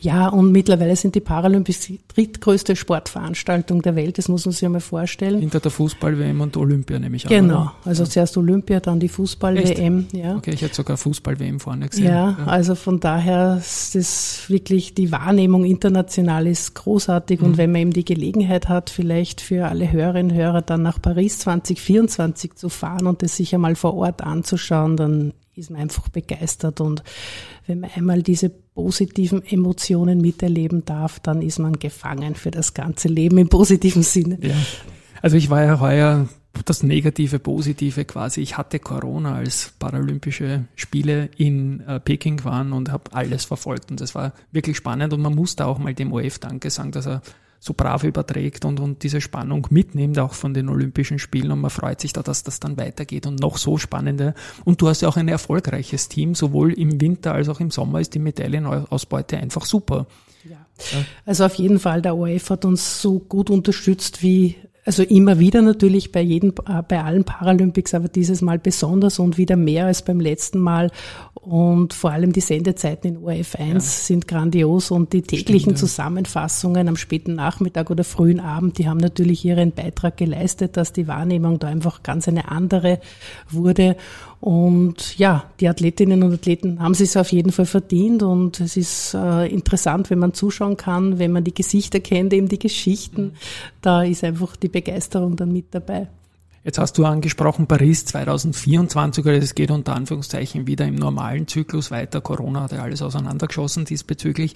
Ja, 0.00 0.28
und 0.28 0.52
mittlerweile 0.52 0.96
sind 0.96 1.14
die 1.14 1.20
Paralympics 1.20 1.80
die 1.86 2.00
drittgrößte 2.08 2.76
Sportveranstaltung 2.76 3.82
der 3.82 3.96
Welt, 3.96 4.18
das 4.18 4.28
muss 4.28 4.44
man 4.44 4.52
sich 4.52 4.64
einmal 4.64 4.80
vorstellen. 4.80 5.40
Hinter 5.40 5.60
der 5.60 5.70
Fußball-WM 5.70 6.40
und 6.40 6.56
Olympia 6.56 6.98
nehme 6.98 7.16
ich 7.16 7.26
an. 7.26 7.30
Genau, 7.30 7.62
oder? 7.62 7.74
also 7.84 8.04
zuerst 8.04 8.36
Olympia, 8.36 8.80
dann 8.80 9.00
die 9.00 9.08
Fußball-WM. 9.08 10.08
Ja. 10.12 10.36
Okay, 10.36 10.52
ich 10.52 10.62
hätte 10.62 10.74
sogar 10.74 10.96
Fußball-WM 10.96 11.60
vorne 11.60 11.88
gesehen. 11.88 12.06
Ja, 12.06 12.36
ja, 12.38 12.46
also 12.46 12.74
von 12.74 13.00
daher 13.00 13.58
ist 13.60 13.94
das 13.94 14.44
wirklich, 14.48 14.94
die 14.94 15.10
Wahrnehmung 15.10 15.64
international 15.64 16.46
ist 16.46 16.74
großartig 16.74 17.40
mhm. 17.40 17.46
und 17.46 17.56
wenn 17.56 17.72
man 17.72 17.82
eben 17.82 17.92
die 17.92 18.04
Gelegenheit 18.04 18.68
hat, 18.68 18.90
vielleicht 18.90 19.40
für 19.40 19.68
alle 19.68 19.90
Hörerinnen 19.90 20.32
und 20.32 20.36
Hörer 20.36 20.62
dann 20.62 20.82
nach 20.82 21.00
Paris 21.00 21.38
2024 21.40 22.56
zu 22.56 22.68
fahren 22.68 23.06
und 23.06 23.22
das 23.22 23.36
sich 23.36 23.54
einmal 23.54 23.76
vor 23.76 23.94
Ort 23.94 24.22
anzuschauen, 24.22 24.96
dann 24.96 25.32
ist 25.54 25.70
man 25.70 25.80
einfach 25.80 26.08
begeistert. 26.08 26.80
Und 26.80 27.02
wenn 27.66 27.80
man 27.80 27.90
einmal 27.94 28.22
diese 28.22 28.48
positiven 28.48 29.44
Emotionen 29.44 30.20
miterleben 30.20 30.84
darf, 30.84 31.20
dann 31.20 31.42
ist 31.42 31.58
man 31.58 31.78
gefangen 31.78 32.34
für 32.34 32.50
das 32.50 32.74
ganze 32.74 33.08
Leben 33.08 33.38
im 33.38 33.48
positiven 33.48 34.02
Sinne. 34.02 34.38
Ja. 34.40 34.54
Also 35.20 35.36
ich 35.36 35.50
war 35.50 35.62
ja 35.62 35.80
heuer 35.80 36.28
das 36.64 36.82
Negative, 36.82 37.38
Positive 37.38 38.04
quasi. 38.04 38.40
Ich 38.40 38.56
hatte 38.56 38.78
Corona, 38.78 39.34
als 39.36 39.72
Paralympische 39.78 40.64
Spiele 40.74 41.30
in 41.36 41.80
äh, 41.80 42.00
Peking 42.00 42.44
waren 42.44 42.72
und 42.72 42.90
habe 42.90 43.12
alles 43.12 43.44
verfolgt 43.44 43.90
und 43.90 44.00
das 44.00 44.14
war 44.14 44.32
wirklich 44.50 44.76
spannend 44.76 45.12
und 45.12 45.22
man 45.22 45.34
musste 45.34 45.66
auch 45.66 45.78
mal 45.78 45.94
dem 45.94 46.12
OF 46.12 46.38
Danke 46.38 46.70
sagen, 46.70 46.92
dass 46.92 47.06
er 47.06 47.22
so 47.64 47.74
brav 47.74 48.02
überträgt 48.02 48.64
und, 48.64 48.80
und 48.80 49.04
diese 49.04 49.20
Spannung 49.20 49.68
mitnimmt, 49.70 50.18
auch 50.18 50.32
von 50.32 50.52
den 50.52 50.68
Olympischen 50.68 51.20
Spielen. 51.20 51.52
Und 51.52 51.60
man 51.60 51.70
freut 51.70 52.00
sich 52.00 52.12
da, 52.12 52.20
dass 52.20 52.42
das 52.42 52.58
dann 52.58 52.76
weitergeht 52.76 53.24
und 53.24 53.38
noch 53.38 53.56
so 53.56 53.78
spannende. 53.78 54.34
Und 54.64 54.82
du 54.82 54.88
hast 54.88 55.02
ja 55.02 55.08
auch 55.08 55.16
ein 55.16 55.28
erfolgreiches 55.28 56.08
Team, 56.08 56.34
sowohl 56.34 56.72
im 56.72 57.00
Winter 57.00 57.34
als 57.34 57.48
auch 57.48 57.60
im 57.60 57.70
Sommer 57.70 58.00
ist 58.00 58.14
die 58.14 58.18
Medaillenausbeute 58.18 59.36
einfach 59.36 59.64
super. 59.64 60.06
Ja. 60.42 60.56
Also 61.24 61.44
auf 61.44 61.54
jeden 61.54 61.78
Fall, 61.78 62.02
der 62.02 62.16
ORF 62.16 62.50
hat 62.50 62.64
uns 62.64 63.00
so 63.00 63.20
gut 63.20 63.48
unterstützt 63.48 64.24
wie 64.24 64.56
also 64.84 65.04
immer 65.04 65.38
wieder 65.38 65.62
natürlich 65.62 66.10
bei 66.10 66.20
jedem, 66.20 66.52
äh, 66.66 66.82
bei 66.86 67.02
allen 67.04 67.24
Paralympics, 67.24 67.94
aber 67.94 68.08
dieses 68.08 68.42
Mal 68.42 68.58
besonders 68.58 69.20
und 69.20 69.38
wieder 69.38 69.56
mehr 69.56 69.86
als 69.86 70.02
beim 70.02 70.18
letzten 70.18 70.58
Mal. 70.58 70.90
Und 71.34 71.92
vor 71.92 72.10
allem 72.10 72.32
die 72.32 72.40
Sendezeiten 72.40 73.16
in 73.16 73.22
ORF1 73.22 73.72
ja. 73.74 73.80
sind 73.80 74.28
grandios 74.28 74.90
und 74.90 75.12
die 75.12 75.22
täglichen 75.22 75.76
Stimmt. 75.76 75.78
Zusammenfassungen 75.78 76.88
am 76.88 76.96
späten 76.96 77.34
Nachmittag 77.34 77.90
oder 77.90 78.04
frühen 78.04 78.40
Abend, 78.40 78.78
die 78.78 78.88
haben 78.88 78.98
natürlich 78.98 79.44
ihren 79.44 79.72
Beitrag 79.72 80.16
geleistet, 80.16 80.76
dass 80.76 80.92
die 80.92 81.06
Wahrnehmung 81.06 81.58
da 81.58 81.68
einfach 81.68 82.02
ganz 82.02 82.26
eine 82.26 82.50
andere 82.50 82.98
wurde. 83.50 83.96
Und 84.42 85.16
ja, 85.18 85.44
die 85.60 85.68
Athletinnen 85.68 86.24
und 86.24 86.34
Athleten 86.34 86.80
haben 86.80 86.94
es 86.98 87.16
auf 87.16 87.30
jeden 87.30 87.52
Fall 87.52 87.64
verdient 87.64 88.24
und 88.24 88.58
es 88.58 88.76
ist 88.76 89.14
äh, 89.14 89.46
interessant, 89.46 90.10
wenn 90.10 90.18
man 90.18 90.34
zuschauen 90.34 90.76
kann, 90.76 91.20
wenn 91.20 91.30
man 91.30 91.44
die 91.44 91.54
Gesichter 91.54 92.00
kennt, 92.00 92.32
eben 92.32 92.48
die 92.48 92.58
Geschichten, 92.58 93.22
mhm. 93.22 93.32
da 93.82 94.02
ist 94.02 94.24
einfach 94.24 94.56
die 94.56 94.66
Begeisterung 94.66 95.36
dann 95.36 95.52
mit 95.52 95.66
dabei. 95.70 96.08
Jetzt 96.64 96.78
hast 96.78 96.96
du 96.96 97.04
angesprochen 97.04 97.66
Paris 97.66 98.04
2024, 98.04 99.26
also 99.26 99.42
es 99.42 99.56
geht 99.56 99.72
unter 99.72 99.96
Anführungszeichen 99.96 100.68
wieder 100.68 100.86
im 100.86 100.94
normalen 100.94 101.48
Zyklus 101.48 101.90
weiter. 101.90 102.20
Corona 102.20 102.62
hat 102.62 102.72
ja 102.72 102.82
alles 102.82 103.02
auseinandergeschossen 103.02 103.84
diesbezüglich. 103.84 104.54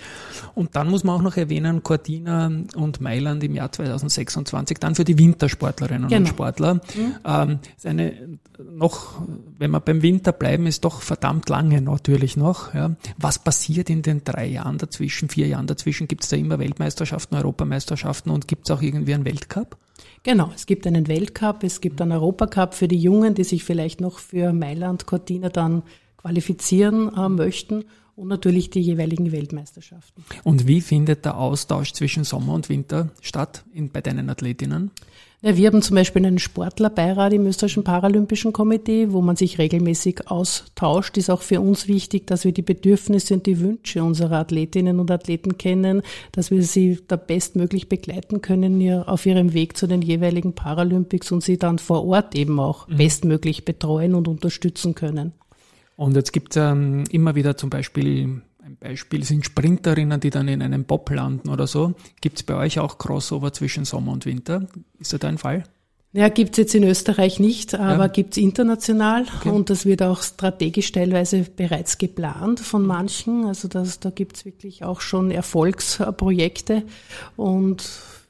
Und 0.54 0.76
dann 0.76 0.88
muss 0.88 1.02
man 1.02 1.16
auch 1.16 1.22
noch 1.22 1.36
erwähnen, 1.36 1.82
Cortina 1.82 2.52
und 2.76 3.00
Mailand 3.00 3.42
im 3.42 3.54
Jahr 3.56 3.72
2026, 3.72 4.78
dann 4.78 4.94
für 4.94 5.02
die 5.02 5.18
Wintersportlerinnen 5.18 6.08
genau. 6.08 6.20
und 6.20 6.28
Sportler. 6.28 6.74
Mhm. 6.74 6.80
Ähm, 7.24 7.58
ist 7.76 7.86
eine, 7.86 8.38
noch, 8.70 9.20
wenn 9.58 9.72
wir 9.72 9.80
beim 9.80 10.00
Winter 10.00 10.30
bleiben, 10.30 10.68
ist 10.68 10.84
doch 10.84 11.00
verdammt 11.00 11.48
lange 11.48 11.80
natürlich 11.80 12.36
noch. 12.36 12.72
Ja. 12.72 12.92
Was 13.18 13.40
passiert 13.40 13.90
in 13.90 14.02
den 14.02 14.22
drei 14.22 14.46
Jahren 14.46 14.78
dazwischen, 14.78 15.28
vier 15.28 15.48
Jahren 15.48 15.66
dazwischen? 15.66 16.06
Gibt 16.06 16.22
es 16.22 16.28
da 16.28 16.36
immer 16.36 16.60
Weltmeisterschaften, 16.60 17.34
Europameisterschaften 17.34 18.30
und 18.30 18.46
gibt 18.46 18.70
es 18.70 18.76
auch 18.76 18.82
irgendwie 18.82 19.14
einen 19.14 19.24
Weltcup? 19.24 19.76
Genau, 20.22 20.50
es 20.54 20.66
gibt 20.66 20.86
einen 20.86 21.08
Weltcup, 21.08 21.62
es 21.62 21.80
gibt 21.80 22.00
einen 22.00 22.12
Europacup 22.12 22.74
für 22.74 22.88
die 22.88 22.98
Jungen, 22.98 23.34
die 23.34 23.44
sich 23.44 23.64
vielleicht 23.64 24.00
noch 24.00 24.18
für 24.18 24.52
Mailand, 24.52 25.06
Cortina 25.06 25.48
dann 25.48 25.82
qualifizieren 26.16 27.14
äh, 27.16 27.28
möchten 27.28 27.84
und 28.16 28.28
natürlich 28.28 28.70
die 28.70 28.80
jeweiligen 28.80 29.30
Weltmeisterschaften. 29.30 30.24
Und 30.42 30.66
wie 30.66 30.80
findet 30.80 31.24
der 31.24 31.36
Austausch 31.36 31.92
zwischen 31.92 32.24
Sommer 32.24 32.54
und 32.54 32.68
Winter 32.68 33.10
statt 33.20 33.64
in, 33.72 33.90
bei 33.90 34.00
deinen 34.00 34.30
Athletinnen? 34.30 34.90
Ja, 35.42 35.54
wir 35.54 35.66
haben 35.66 35.82
zum 35.82 35.96
Beispiel 35.96 36.24
einen 36.24 36.38
Sportlerbeirat 36.38 37.34
im 37.34 37.46
österreichischen 37.46 37.84
Paralympischen 37.84 38.54
Komitee, 38.54 39.12
wo 39.12 39.20
man 39.20 39.36
sich 39.36 39.58
regelmäßig 39.58 40.28
austauscht. 40.28 41.18
Ist 41.18 41.28
auch 41.28 41.42
für 41.42 41.60
uns 41.60 41.88
wichtig, 41.88 42.26
dass 42.26 42.44
wir 42.44 42.52
die 42.52 42.62
Bedürfnisse 42.62 43.34
und 43.34 43.44
die 43.44 43.60
Wünsche 43.60 44.02
unserer 44.02 44.38
Athletinnen 44.38 44.98
und 44.98 45.10
Athleten 45.10 45.58
kennen, 45.58 46.00
dass 46.32 46.50
wir 46.50 46.62
sie 46.62 47.00
da 47.06 47.16
bestmöglich 47.16 47.90
begleiten 47.90 48.40
können 48.40 49.02
auf 49.04 49.26
ihrem 49.26 49.52
Weg 49.52 49.76
zu 49.76 49.86
den 49.86 50.00
jeweiligen 50.00 50.54
Paralympics 50.54 51.30
und 51.30 51.44
sie 51.44 51.58
dann 51.58 51.78
vor 51.78 52.06
Ort 52.06 52.34
eben 52.34 52.58
auch 52.58 52.88
mhm. 52.88 52.96
bestmöglich 52.96 53.66
betreuen 53.66 54.14
und 54.14 54.28
unterstützen 54.28 54.94
können. 54.94 55.32
Und 55.96 56.16
jetzt 56.16 56.32
gibt 56.32 56.56
es 56.56 56.62
ähm, 56.62 57.04
immer 57.10 57.34
wieder 57.34 57.58
zum 57.58 57.68
Beispiel 57.68 58.40
Beispiel 58.86 59.24
sind 59.24 59.44
Sprinterinnen, 59.44 60.20
die 60.20 60.30
dann 60.30 60.48
in 60.48 60.62
einem 60.62 60.84
Bob 60.84 61.10
landen 61.10 61.48
oder 61.48 61.66
so. 61.66 61.94
Gibt 62.20 62.36
es 62.38 62.42
bei 62.44 62.54
euch 62.54 62.78
auch 62.78 62.98
Crossover 62.98 63.52
zwischen 63.52 63.84
Sommer 63.84 64.12
und 64.12 64.26
Winter? 64.26 64.66
Ist 64.98 65.12
das 65.12 65.22
ein 65.22 65.38
Fall? 65.38 65.64
Ja, 66.12 66.28
gibt's 66.28 66.56
jetzt 66.56 66.74
in 66.74 66.84
Österreich 66.84 67.40
nicht, 67.40 67.74
aber 67.74 68.04
ja. 68.04 68.06
gibt's 68.06 68.36
international 68.36 69.26
okay. 69.38 69.50
und 69.50 69.68
das 69.68 69.84
wird 69.84 70.02
auch 70.02 70.22
strategisch 70.22 70.92
teilweise 70.92 71.42
bereits 71.42 71.98
geplant 71.98 72.60
von 72.60 72.86
manchen. 72.86 73.44
Also 73.44 73.68
das, 73.68 74.00
da 74.00 74.10
gibt's 74.10 74.44
wirklich 74.44 74.84
auch 74.84 75.00
schon 75.00 75.30
Erfolgsprojekte 75.30 76.84
und 77.36 77.84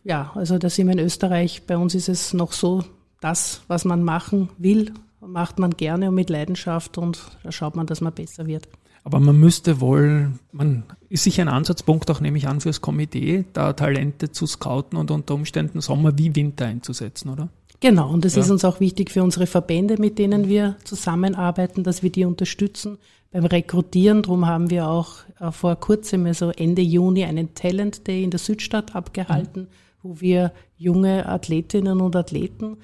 ja, 0.04 0.32
also 0.34 0.58
da 0.58 0.70
sind 0.70 0.86
wir 0.86 0.94
in 0.94 1.00
Österreich. 1.00 1.64
Bei 1.66 1.76
uns 1.76 1.94
ist 1.94 2.08
es 2.08 2.32
noch 2.32 2.52
so, 2.52 2.82
das, 3.20 3.60
was 3.68 3.84
man 3.84 4.02
machen 4.02 4.48
will, 4.58 4.92
macht 5.20 5.58
man 5.58 5.70
gerne 5.70 6.08
und 6.08 6.14
mit 6.14 6.30
Leidenschaft 6.30 6.98
und 6.98 7.20
da 7.42 7.52
schaut 7.52 7.76
man, 7.76 7.86
dass 7.86 8.00
man 8.00 8.12
besser 8.12 8.46
wird. 8.46 8.68
Aber 9.06 9.20
man 9.20 9.38
müsste 9.38 9.80
wohl, 9.80 10.32
man 10.50 10.82
ist 11.08 11.22
sicher 11.22 11.42
ein 11.42 11.48
Ansatzpunkt 11.48 12.10
auch, 12.10 12.20
nehme 12.20 12.38
ich 12.38 12.48
an, 12.48 12.60
fürs 12.60 12.80
Komitee, 12.80 13.44
da 13.52 13.72
Talente 13.72 14.32
zu 14.32 14.48
scouten 14.48 14.98
und 14.98 15.12
unter 15.12 15.34
Umständen 15.36 15.80
Sommer 15.80 16.18
wie 16.18 16.34
Winter 16.34 16.66
einzusetzen, 16.66 17.28
oder? 17.28 17.48
Genau, 17.78 18.10
und 18.12 18.24
das 18.24 18.34
ja. 18.34 18.42
ist 18.42 18.50
uns 18.50 18.64
auch 18.64 18.80
wichtig 18.80 19.12
für 19.12 19.22
unsere 19.22 19.46
Verbände, 19.46 19.94
mit 20.00 20.18
denen 20.18 20.48
wir 20.48 20.74
zusammenarbeiten, 20.82 21.84
dass 21.84 22.02
wir 22.02 22.10
die 22.10 22.24
unterstützen 22.24 22.98
beim 23.30 23.44
Rekrutieren. 23.44 24.22
Darum 24.22 24.44
haben 24.48 24.70
wir 24.70 24.88
auch 24.88 25.18
äh, 25.38 25.52
vor 25.52 25.76
kurzem, 25.76 26.26
also 26.26 26.50
Ende 26.50 26.82
Juni, 26.82 27.22
einen 27.22 27.54
Talent 27.54 28.08
Day 28.08 28.24
in 28.24 28.32
der 28.32 28.40
Südstadt 28.40 28.96
abgehalten, 28.96 29.62
mhm. 29.62 29.68
wo 30.02 30.20
wir 30.20 30.50
junge 30.76 31.28
Athletinnen 31.28 32.00
und 32.00 32.16
Athleten 32.16 32.78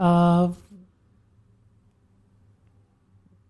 äh, 0.00 0.48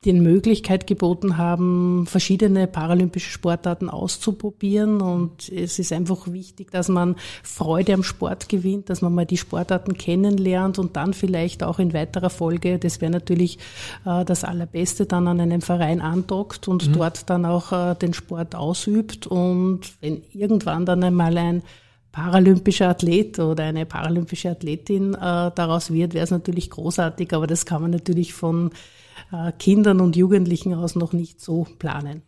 die 0.09 0.21
Möglichkeit 0.21 0.87
geboten 0.87 1.37
haben, 1.37 2.07
verschiedene 2.07 2.67
paralympische 2.67 3.31
Sportarten 3.31 3.91
auszuprobieren. 3.91 5.01
Und 5.03 5.51
es 5.51 5.79
ist 5.79 5.93
einfach 5.93 6.33
wichtig, 6.33 6.71
dass 6.71 6.89
man 6.89 7.17
Freude 7.43 7.93
am 7.93 8.03
Sport 8.03 8.49
gewinnt, 8.49 8.89
dass 8.89 9.03
man 9.03 9.15
mal 9.15 9.27
die 9.27 9.37
Sportarten 9.37 9.99
kennenlernt 9.99 10.79
und 10.79 10.97
dann 10.97 11.13
vielleicht 11.13 11.63
auch 11.63 11.79
in 11.79 11.93
weiterer 11.93 12.31
Folge, 12.31 12.79
das 12.79 13.01
wäre 13.01 13.13
natürlich 13.13 13.59
äh, 14.07 14.25
das 14.25 14.45
Allerbeste, 14.45 15.05
dann 15.05 15.29
an 15.29 15.41
einem 15.41 15.61
Verein 15.61 16.01
andockt 16.01 16.69
und 16.69 16.89
mhm. 16.89 16.93
dort 16.95 17.29
dann 17.29 17.45
auch 17.45 17.73
äh, 17.73 17.95
den 17.95 18.15
Sport 18.15 18.55
ausübt. 18.55 19.27
Und 19.27 19.81
wenn 20.01 20.23
irgendwann 20.33 20.87
dann 20.87 21.03
einmal 21.03 21.37
ein 21.37 21.63
paralympischer 22.13 22.89
Athlet 22.89 23.39
oder 23.39 23.65
eine 23.65 23.85
paralympische 23.85 24.51
Athletin 24.51 25.15
äh, 25.15 25.19
daraus 25.55 25.93
wird, 25.93 26.15
wäre 26.15 26.25
es 26.25 26.31
natürlich 26.31 26.71
großartig, 26.71 27.35
aber 27.35 27.47
das 27.47 27.67
kann 27.67 27.83
man 27.83 27.91
natürlich 27.91 28.33
von 28.33 28.71
äh, 29.33 29.53
Kindern 29.53 30.01
und 30.01 30.17
Jugendlichen 30.17 30.75
aus 30.75 30.97
noch 30.97 31.13
nicht 31.13 31.41
so 31.41 31.67
planen. 31.79 32.23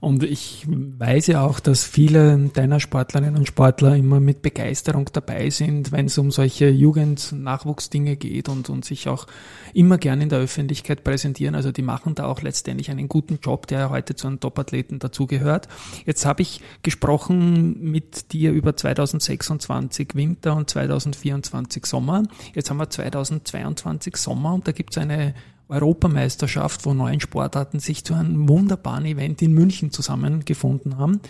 Und 0.00 0.22
ich 0.22 0.66
weiß 0.68 1.28
ja 1.28 1.44
auch, 1.44 1.60
dass 1.60 1.84
viele 1.84 2.50
deiner 2.54 2.80
Sportlerinnen 2.80 3.36
und 3.36 3.46
Sportler 3.46 3.96
immer 3.96 4.20
mit 4.20 4.42
Begeisterung 4.42 5.08
dabei 5.12 5.50
sind, 5.50 5.92
wenn 5.92 6.06
es 6.06 6.18
um 6.18 6.30
solche 6.30 6.68
Jugend-Nachwuchsdinge 6.68 8.16
geht 8.16 8.48
und, 8.48 8.68
und 8.70 8.84
sich 8.84 9.08
auch 9.08 9.26
immer 9.74 9.98
gern 9.98 10.20
in 10.20 10.28
der 10.28 10.40
Öffentlichkeit 10.40 11.04
präsentieren. 11.04 11.54
Also 11.54 11.72
die 11.72 11.82
machen 11.82 12.14
da 12.14 12.26
auch 12.26 12.42
letztendlich 12.42 12.90
einen 12.90 13.08
guten 13.08 13.38
Job, 13.42 13.66
der 13.66 13.90
heute 13.90 14.14
zu 14.14 14.26
einem 14.26 14.40
Top-Athleten 14.40 14.98
dazugehört. 14.98 15.68
Jetzt 16.04 16.26
habe 16.26 16.42
ich 16.42 16.60
gesprochen 16.82 17.80
mit 17.80 18.32
dir 18.32 18.52
über 18.52 18.76
2026 18.76 20.14
Winter 20.14 20.56
und 20.56 20.68
2024 20.70 21.86
Sommer. 21.86 22.24
Jetzt 22.54 22.70
haben 22.70 22.78
wir 22.78 22.90
2022 22.90 24.16
Sommer 24.16 24.54
und 24.54 24.66
da 24.68 24.72
gibt 24.72 24.96
es 24.96 24.98
eine 24.98 25.34
Europameisterschaft, 25.68 26.84
wo 26.86 26.94
neun 26.94 27.20
Sportarten 27.20 27.78
sich 27.78 28.04
zu 28.04 28.14
einem 28.14 28.48
wunderbaren 28.48 29.06
Event 29.06 29.42
in 29.42 29.52
München 29.52 29.90
zusammengefunden 29.90 30.98
haben. 30.98 31.20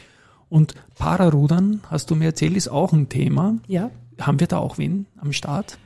Und 0.48 0.74
Pararudern, 0.98 1.80
hast 1.90 2.10
du 2.10 2.14
mir 2.14 2.26
erzählt, 2.26 2.56
ist 2.56 2.68
auch 2.68 2.92
ein 2.92 3.08
Thema. 3.08 3.56
Ja. 3.68 3.90
Haben 4.20 4.40
wir 4.40 4.46
da 4.46 4.58
auch 4.58 4.78
wen 4.78 5.06
am 5.18 5.32
Start? 5.32 5.78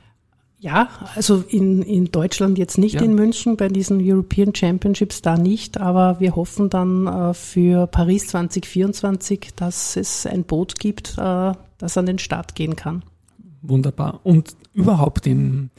Ja, 0.59 0.89
also 1.15 1.43
in, 1.47 1.83
in 1.83 2.05
Deutschland 2.05 2.57
jetzt 2.57 2.79
nicht 2.79 2.95
ja. 2.95 3.01
in 3.01 3.13
München, 3.13 3.57
bei 3.57 3.67
diesen 3.67 3.99
European 4.01 4.55
Championships 4.55 5.21
da 5.21 5.37
nicht, 5.37 5.79
aber 5.79 6.19
wir 6.19 6.35
hoffen 6.35 6.69
dann 6.69 7.05
äh, 7.05 7.33
für 7.35 7.85
Paris 7.85 8.27
2024, 8.27 9.51
dass 9.55 9.95
es 9.95 10.25
ein 10.25 10.45
Boot 10.45 10.79
gibt, 10.79 11.15
äh, 11.19 11.51
das 11.77 11.97
an 11.97 12.07
den 12.07 12.17
Start 12.17 12.55
gehen 12.55 12.75
kann. 12.75 13.03
Wunderbar. 13.61 14.19
Und 14.23 14.55
überhaupt 14.73 15.27
in, 15.27 15.69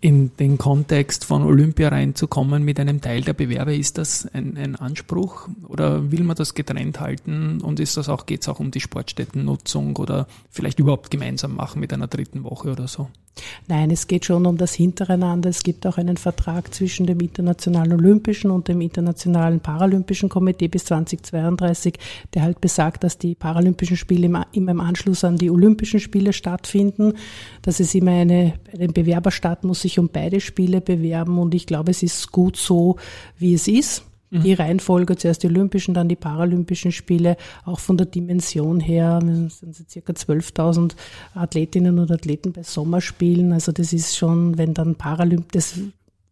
in 0.00 0.36
den 0.36 0.58
Kontext 0.58 1.24
von 1.24 1.42
Olympia 1.42 1.88
reinzukommen 1.88 2.62
mit 2.62 2.78
einem 2.78 3.00
Teil 3.00 3.22
der 3.22 3.32
Bewerber, 3.32 3.72
ist 3.72 3.98
das 3.98 4.28
ein, 4.32 4.56
ein 4.56 4.76
Anspruch 4.76 5.48
oder 5.66 6.12
will 6.12 6.22
man 6.22 6.36
das 6.36 6.54
getrennt 6.54 7.00
halten 7.00 7.60
und 7.60 7.80
ist 7.80 7.96
das 7.96 8.08
auch, 8.08 8.26
geht 8.26 8.42
es 8.42 8.48
auch 8.48 8.60
um 8.60 8.70
die 8.70 8.80
Sportstättennutzung 8.80 9.96
oder 9.96 10.28
vielleicht 10.50 10.78
überhaupt 10.78 11.10
gemeinsam 11.10 11.56
machen 11.56 11.80
mit 11.80 11.92
einer 11.92 12.06
dritten 12.06 12.44
Woche 12.44 12.70
oder 12.70 12.86
so? 12.86 13.08
Nein, 13.66 13.90
es 13.90 14.06
geht 14.06 14.24
schon 14.24 14.46
um 14.46 14.56
das 14.56 14.74
Hintereinander. 14.74 15.50
Es 15.50 15.62
gibt 15.62 15.86
auch 15.86 15.98
einen 15.98 16.16
Vertrag 16.16 16.74
zwischen 16.74 17.06
dem 17.06 17.20
Internationalen 17.20 17.92
Olympischen 17.92 18.50
und 18.50 18.68
dem 18.68 18.80
Internationalen 18.80 19.60
Paralympischen 19.60 20.28
Komitee 20.28 20.68
bis 20.68 20.84
2032, 20.86 21.94
der 22.34 22.42
halt 22.42 22.60
besagt, 22.60 23.04
dass 23.04 23.18
die 23.18 23.34
Paralympischen 23.34 23.96
Spiele 23.96 24.26
immer, 24.26 24.46
im 24.52 24.80
Anschluss 24.80 25.24
an 25.24 25.36
die 25.36 25.50
Olympischen 25.50 26.00
Spiele 26.00 26.32
stattfinden. 26.32 27.14
Dass 27.62 27.80
es 27.80 27.94
immer 27.94 28.12
eine, 28.12 28.54
ein 28.78 28.92
Bewerberstaat 28.92 29.64
muss 29.64 29.82
sich 29.82 29.98
um 29.98 30.08
beide 30.08 30.40
Spiele 30.40 30.80
bewerben 30.80 31.38
und 31.38 31.54
ich 31.54 31.66
glaube, 31.66 31.90
es 31.90 32.02
ist 32.02 32.32
gut 32.32 32.56
so, 32.56 32.96
wie 33.38 33.54
es 33.54 33.68
ist. 33.68 34.07
Mhm. 34.30 34.42
Die 34.42 34.52
Reihenfolge, 34.52 35.16
zuerst 35.16 35.42
die 35.42 35.46
Olympischen, 35.46 35.94
dann 35.94 36.08
die 36.08 36.16
Paralympischen 36.16 36.92
Spiele, 36.92 37.36
auch 37.64 37.78
von 37.78 37.96
der 37.96 38.06
Dimension 38.06 38.80
her, 38.80 39.20
sind 39.22 39.70
es 39.70 39.84
circa 39.88 40.12
12.000 40.12 40.94
Athletinnen 41.34 41.98
und 41.98 42.10
Athleten 42.10 42.52
bei 42.52 42.62
Sommerspielen. 42.62 43.52
Also 43.52 43.72
das 43.72 43.92
ist 43.92 44.16
schon, 44.16 44.58
wenn 44.58 44.74
dann 44.74 44.96
Paralymp, 44.96 45.52
das 45.52 45.78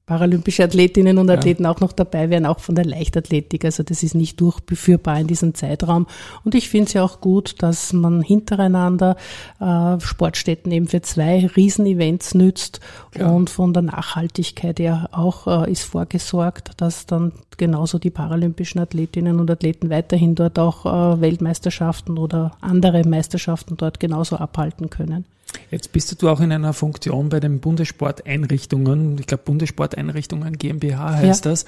paralympische 0.07 0.63
Athletinnen 0.63 1.19
und 1.19 1.29
Athleten 1.29 1.65
ja. 1.65 1.71
auch 1.71 1.81
noch 1.81 1.91
dabei 1.91 2.31
wären, 2.31 2.47
auch 2.47 2.61
von 2.61 2.77
der 2.77 2.85
Leichtathletik. 2.85 3.65
Also 3.65 3.83
das 3.83 4.05
ist 4.05 4.15
nicht 4.15 4.41
durchführbar 4.41 5.19
in 5.19 5.27
diesem 5.27 5.55
Zeitraum. 5.55 6.07
Und 6.45 6.55
ich 6.55 6.69
finde 6.69 6.87
es 6.87 6.93
ja 6.93 7.03
auch 7.03 7.21
gut, 7.21 7.57
dass 7.61 7.93
man 7.93 8.23
hintereinander 8.23 9.17
äh, 9.59 9.99
Sportstätten 9.99 10.71
eben 10.71 10.87
für 10.87 11.03
zwei 11.03 11.47
Riesenevents 11.47 12.35
nützt 12.35 12.79
ja. 13.17 13.29
und 13.29 13.51
von 13.51 13.73
der 13.73 13.83
Nachhaltigkeit 13.83 14.79
ja 14.79 15.09
auch 15.11 15.67
äh, 15.67 15.73
ist 15.73 15.83
vorgesorgt, 15.83 16.81
dass 16.81 17.07
dann 17.07 17.33
genauso 17.57 17.99
die 17.99 18.11
paralympischen 18.11 18.81
Athletinnen 18.81 19.41
und 19.41 19.51
Athleten 19.51 19.91
weiterhin 19.91 20.37
dort 20.37 20.61
auch 20.61 20.87
äh, 20.87 21.21
Weltmeisterschaften 21.21 22.17
oder 22.17 22.53
andere 22.61 23.03
Meisterschaften 23.03 23.77
dort 23.77 23.99
genauso 23.99 24.37
abhalten 24.37 24.89
können. 24.89 25.25
Jetzt 25.71 25.93
bist 25.93 26.21
du 26.21 26.29
auch 26.29 26.41
in 26.41 26.53
einer 26.53 26.73
Funktion 26.73 27.29
bei 27.29 27.41
den 27.41 27.61
Bundessporteinrichtungen, 27.61 29.19
ich 29.19 29.27
glaube 29.27 29.45
Bundessporteinrichtungen 29.45 30.59
GmbH 30.59 31.15
heißt 31.17 31.45
ja. 31.45 31.51
das. 31.51 31.65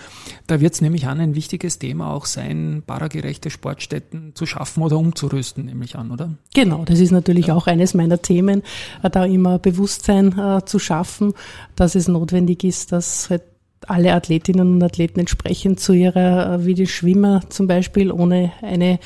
Da 0.47 0.61
wird 0.61 0.75
es 0.75 0.81
nämlich 0.81 1.07
an 1.07 1.21
ein 1.21 1.35
wichtiges 1.35 1.79
Thema 1.79 2.13
auch 2.13 2.27
sein, 2.27 2.83
paragerechte 2.87 3.51
Sportstätten 3.51 4.35
zu 4.35 4.47
schaffen 4.47 4.83
oder 4.83 4.99
umzurüsten, 4.99 5.67
nehme 5.67 5.85
ich 5.85 5.97
an, 5.97 6.11
oder? 6.11 6.31
Genau, 6.55 6.85
das 6.85 7.01
ist 7.01 7.11
natürlich 7.11 7.49
ja. 7.49 7.55
auch 7.55 7.67
eines 7.67 7.95
meiner 7.95 8.23
Themen, 8.23 8.63
äh, 9.03 9.11
da 9.11 9.25
immer 9.25 9.59
Bewusstsein 9.59 10.39
äh, 10.39 10.65
zu 10.65 10.79
schaffen, 10.79 11.35
dass 11.77 11.95
es 11.95 12.09
notwendig 12.09 12.65
ist, 12.65 12.93
dass 12.93 13.31
halt 13.31 13.43
alle 13.87 14.13
Athletinnen 14.15 14.75
und 14.75 14.83
Athleten 14.83 15.21
entsprechend 15.21 15.81
zu 15.81 15.93
ihrer, 15.93 16.55
äh, 16.55 16.67
wie 16.67 16.75
die 16.75 16.87
Schwimmer 16.87 17.43
zum 17.49 17.67
Beispiel, 17.67 18.11
ohne 18.11 18.53
eine 18.63 18.99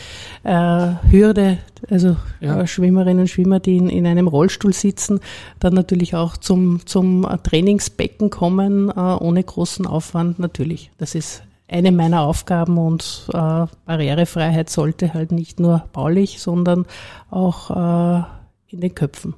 äh, 0.44 1.10
Hürde, 1.10 1.58
also 1.90 2.16
ja. 2.40 2.60
Äh, 2.60 2.66
Schwimmerinnen 2.66 3.20
und 3.20 3.28
Schwimmer, 3.28 3.60
die 3.60 3.76
in, 3.76 3.88
in 3.88 4.06
einem 4.06 4.28
Rollstuhl 4.28 4.72
sitzen, 4.72 5.20
dann 5.60 5.74
natürlich 5.74 6.14
auch 6.14 6.36
zum, 6.36 6.86
zum 6.86 7.26
Trainingsbecken 7.42 8.30
kommen, 8.30 8.88
äh, 8.88 9.00
ohne 9.00 9.42
großen 9.42 9.86
Aufwand 9.86 10.38
natürlich. 10.38 10.90
Das 10.98 11.14
ist 11.14 11.42
eine 11.68 11.90
meiner 11.90 12.22
Aufgaben 12.22 12.78
und 12.78 13.26
äh, 13.32 13.66
Barrierefreiheit 13.86 14.68
sollte 14.68 15.14
halt 15.14 15.32
nicht 15.32 15.58
nur 15.58 15.84
baulich, 15.92 16.40
sondern 16.40 16.86
auch 17.30 17.70
äh, 17.70 18.24
in 18.68 18.80
den 18.80 18.94
Köpfen 18.94 19.34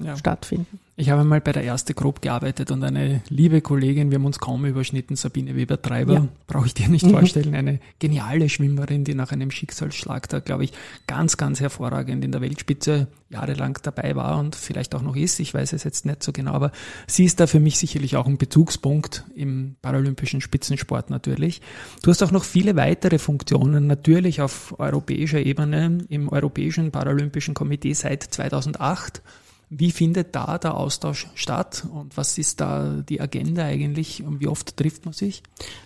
ja. 0.00 0.16
stattfinden. 0.16 0.80
Ich 1.00 1.10
habe 1.10 1.22
mal 1.22 1.40
bei 1.40 1.52
der 1.52 1.62
erste 1.62 1.94
grob 1.94 2.22
gearbeitet 2.22 2.72
und 2.72 2.82
eine 2.82 3.22
liebe 3.28 3.60
Kollegin, 3.60 4.10
wir 4.10 4.16
haben 4.16 4.24
uns 4.24 4.40
kaum 4.40 4.64
überschnitten, 4.64 5.14
Sabine 5.14 5.54
Weber-Treiber, 5.54 6.12
ja. 6.12 6.28
brauche 6.48 6.66
ich 6.66 6.74
dir 6.74 6.88
nicht 6.88 7.06
mhm. 7.06 7.10
vorstellen, 7.10 7.54
eine 7.54 7.78
geniale 8.00 8.48
Schwimmerin, 8.48 9.04
die 9.04 9.14
nach 9.14 9.30
einem 9.30 9.52
Schicksalsschlag 9.52 10.28
da, 10.28 10.40
glaube 10.40 10.64
ich, 10.64 10.72
ganz, 11.06 11.36
ganz 11.36 11.60
hervorragend 11.60 12.24
in 12.24 12.32
der 12.32 12.40
Weltspitze 12.40 13.06
jahrelang 13.30 13.78
dabei 13.80 14.16
war 14.16 14.40
und 14.40 14.56
vielleicht 14.56 14.92
auch 14.96 15.02
noch 15.02 15.14
ist. 15.14 15.38
Ich 15.38 15.54
weiß 15.54 15.72
es 15.72 15.84
jetzt 15.84 16.04
nicht 16.04 16.24
so 16.24 16.32
genau, 16.32 16.50
aber 16.50 16.72
sie 17.06 17.26
ist 17.26 17.38
da 17.38 17.46
für 17.46 17.60
mich 17.60 17.78
sicherlich 17.78 18.16
auch 18.16 18.26
ein 18.26 18.36
Bezugspunkt 18.36 19.24
im 19.36 19.76
paralympischen 19.80 20.40
Spitzensport 20.40 21.10
natürlich. 21.10 21.62
Du 22.02 22.10
hast 22.10 22.24
auch 22.24 22.32
noch 22.32 22.42
viele 22.42 22.74
weitere 22.74 23.20
Funktionen, 23.20 23.86
natürlich 23.86 24.40
auf 24.40 24.74
europäischer 24.80 25.38
Ebene 25.38 25.98
im 26.08 26.28
Europäischen 26.28 26.90
Paralympischen 26.90 27.54
Komitee 27.54 27.92
seit 27.92 28.24
2008 28.24 29.22
wie 29.70 29.90
findet 29.90 30.34
da 30.34 30.58
der 30.58 30.76
Austausch 30.76 31.28
statt 31.34 31.86
und 31.92 32.16
was 32.16 32.38
ist 32.38 32.60
da 32.60 33.02
die 33.08 33.20
Agenda 33.20 33.64
eigentlich 33.64 34.22
und 34.22 34.40
wie 34.40 34.48
oft 34.48 34.76
trifft 34.76 35.04
man 35.04 35.12
sich? 35.12 35.42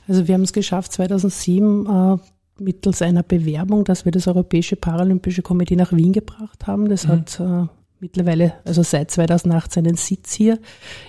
Also 0.07 0.29
wir 0.29 0.35
haben 0.35 0.43
es 0.43 0.53
geschafft, 0.53 0.93
2007 0.93 1.87
äh, 1.87 2.17
mittels 2.59 3.03
einer 3.03 3.23
Bewerbung, 3.23 3.85
dass 3.85 4.05
wir 4.05 4.13
das 4.13 4.29
Europäische 4.29 4.77
Paralympische 4.77 5.43
Komitee 5.43 5.77
nach 5.77 5.93
Wien 5.93 6.13
gebracht 6.13 6.67
haben. 6.67 6.89
Das 6.89 7.07
mhm. 7.07 7.11
hat 7.11 7.41
äh, 7.41 7.67
mittlerweile, 7.99 8.55
also 8.65 8.83
seit 8.83 9.11
2018 9.11 9.87
einen 9.87 9.97
Sitz 9.97 10.33
hier, 10.33 10.59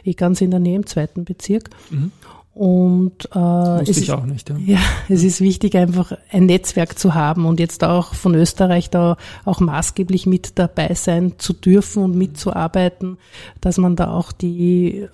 eh 0.04 0.14
ganz 0.14 0.42
in 0.42 0.52
der 0.52 0.60
Nähe 0.60 0.76
im 0.76 0.86
zweiten 0.86 1.26
Bezirk. 1.26 1.70
Mhm. 1.90 2.12
Und 2.54 3.30
äh, 3.34 3.82
es 3.82 3.98
ich 3.98 4.12
auch 4.12 4.26
nicht, 4.26 4.48
ja. 4.50 4.58
ja, 4.63 4.80
es 5.10 5.24
ist 5.24 5.42
wichtig, 5.42 5.76
einfach 5.76 6.12
ein 6.30 6.46
Netzwerk 6.46 7.00
zu 7.00 7.16
haben 7.16 7.48
und 7.48 7.60
jetzt 7.60 7.84
auch 7.84 8.13
von 8.13 8.36
Österreich 8.36 8.92
da 8.92 9.18
auch 9.44 9.60
maßgeblich 9.60 10.28
mit 10.28 10.60
dabei 10.60 10.94
sein 10.94 11.34
zu 11.39 11.54
dürfen 11.54 12.04
und 12.04 12.16
mitzuarbeiten, 12.16 13.18
dass 13.60 13.80
man 13.80 13.96
da 13.96 14.12
auch 14.12 14.32
die 14.32 15.08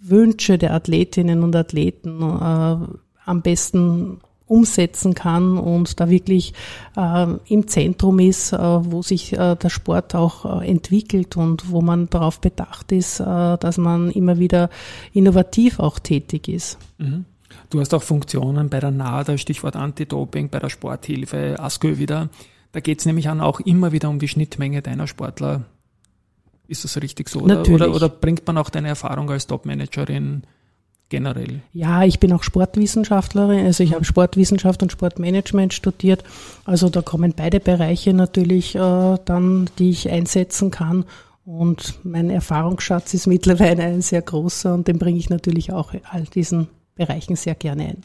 Wünsche 0.00 0.58
der 0.58 0.74
Athletinnen 0.74 1.42
und 1.42 1.56
Athleten 1.56 2.20
äh, 2.20 2.76
am 3.24 3.42
besten 3.42 4.20
umsetzen 4.52 5.14
kann 5.14 5.56
und 5.56 5.98
da 5.98 6.10
wirklich 6.10 6.52
äh, 6.96 7.26
im 7.46 7.66
Zentrum 7.68 8.18
ist, 8.18 8.52
äh, 8.52 8.58
wo 8.58 9.02
sich 9.02 9.32
äh, 9.32 9.56
der 9.56 9.70
Sport 9.70 10.14
auch 10.14 10.60
äh, 10.62 10.68
entwickelt 10.68 11.36
und 11.36 11.70
wo 11.70 11.80
man 11.80 12.10
darauf 12.10 12.40
bedacht 12.40 12.92
ist, 12.92 13.20
äh, 13.20 13.24
dass 13.24 13.78
man 13.78 14.10
immer 14.10 14.38
wieder 14.38 14.68
innovativ 15.14 15.80
auch 15.80 15.98
tätig 15.98 16.48
ist. 16.48 16.78
Mhm. 16.98 17.24
Du 17.70 17.80
hast 17.80 17.94
auch 17.94 18.02
Funktionen 18.02 18.68
bei 18.68 18.80
der 18.80 18.90
NADA, 18.90 19.38
Stichwort 19.38 19.76
Anti-Doping, 19.76 20.50
bei 20.50 20.58
der 20.58 20.68
Sporthilfe, 20.68 21.56
ASKÖ 21.58 21.98
wieder. 21.98 22.28
Da 22.72 22.80
geht 22.80 23.00
es 23.00 23.06
nämlich 23.06 23.28
an 23.28 23.40
auch 23.40 23.60
immer 23.60 23.92
wieder 23.92 24.10
um 24.10 24.18
die 24.18 24.28
Schnittmenge 24.28 24.82
deiner 24.82 25.06
Sportler. 25.06 25.64
Ist 26.68 26.84
das 26.84 27.00
richtig 27.00 27.28
so? 27.28 27.40
Oder, 27.40 27.66
oder, 27.68 27.94
oder, 27.94 28.08
bringt 28.08 28.46
man 28.46 28.58
auch 28.58 28.70
deine 28.70 28.88
Erfahrung 28.88 29.30
als 29.30 29.46
Topmanagerin 29.46 30.42
generell? 31.12 31.60
Ja, 31.72 32.02
ich 32.02 32.18
bin 32.18 32.32
auch 32.32 32.42
Sportwissenschaftlerin, 32.42 33.66
also 33.66 33.84
ich 33.84 33.94
habe 33.94 34.04
Sportwissenschaft 34.04 34.82
und 34.82 34.90
Sportmanagement 34.90 35.72
studiert. 35.72 36.24
Also 36.64 36.88
da 36.88 37.02
kommen 37.02 37.34
beide 37.36 37.60
Bereiche 37.60 38.14
natürlich 38.14 38.74
äh, 38.74 39.18
dann, 39.24 39.70
die 39.78 39.90
ich 39.90 40.10
einsetzen 40.10 40.72
kann. 40.72 41.04
Und 41.44 41.98
mein 42.02 42.30
Erfahrungsschatz 42.30 43.14
ist 43.14 43.26
mittlerweile 43.26 43.82
ein 43.82 44.00
sehr 44.00 44.22
großer 44.22 44.74
und 44.74 44.88
den 44.88 44.98
bringe 44.98 45.18
ich 45.18 45.28
natürlich 45.28 45.72
auch 45.72 45.92
all 46.10 46.24
diesen 46.24 46.68
Bereichen 46.94 47.36
sehr 47.36 47.54
gerne 47.54 47.88
ein. 47.88 48.04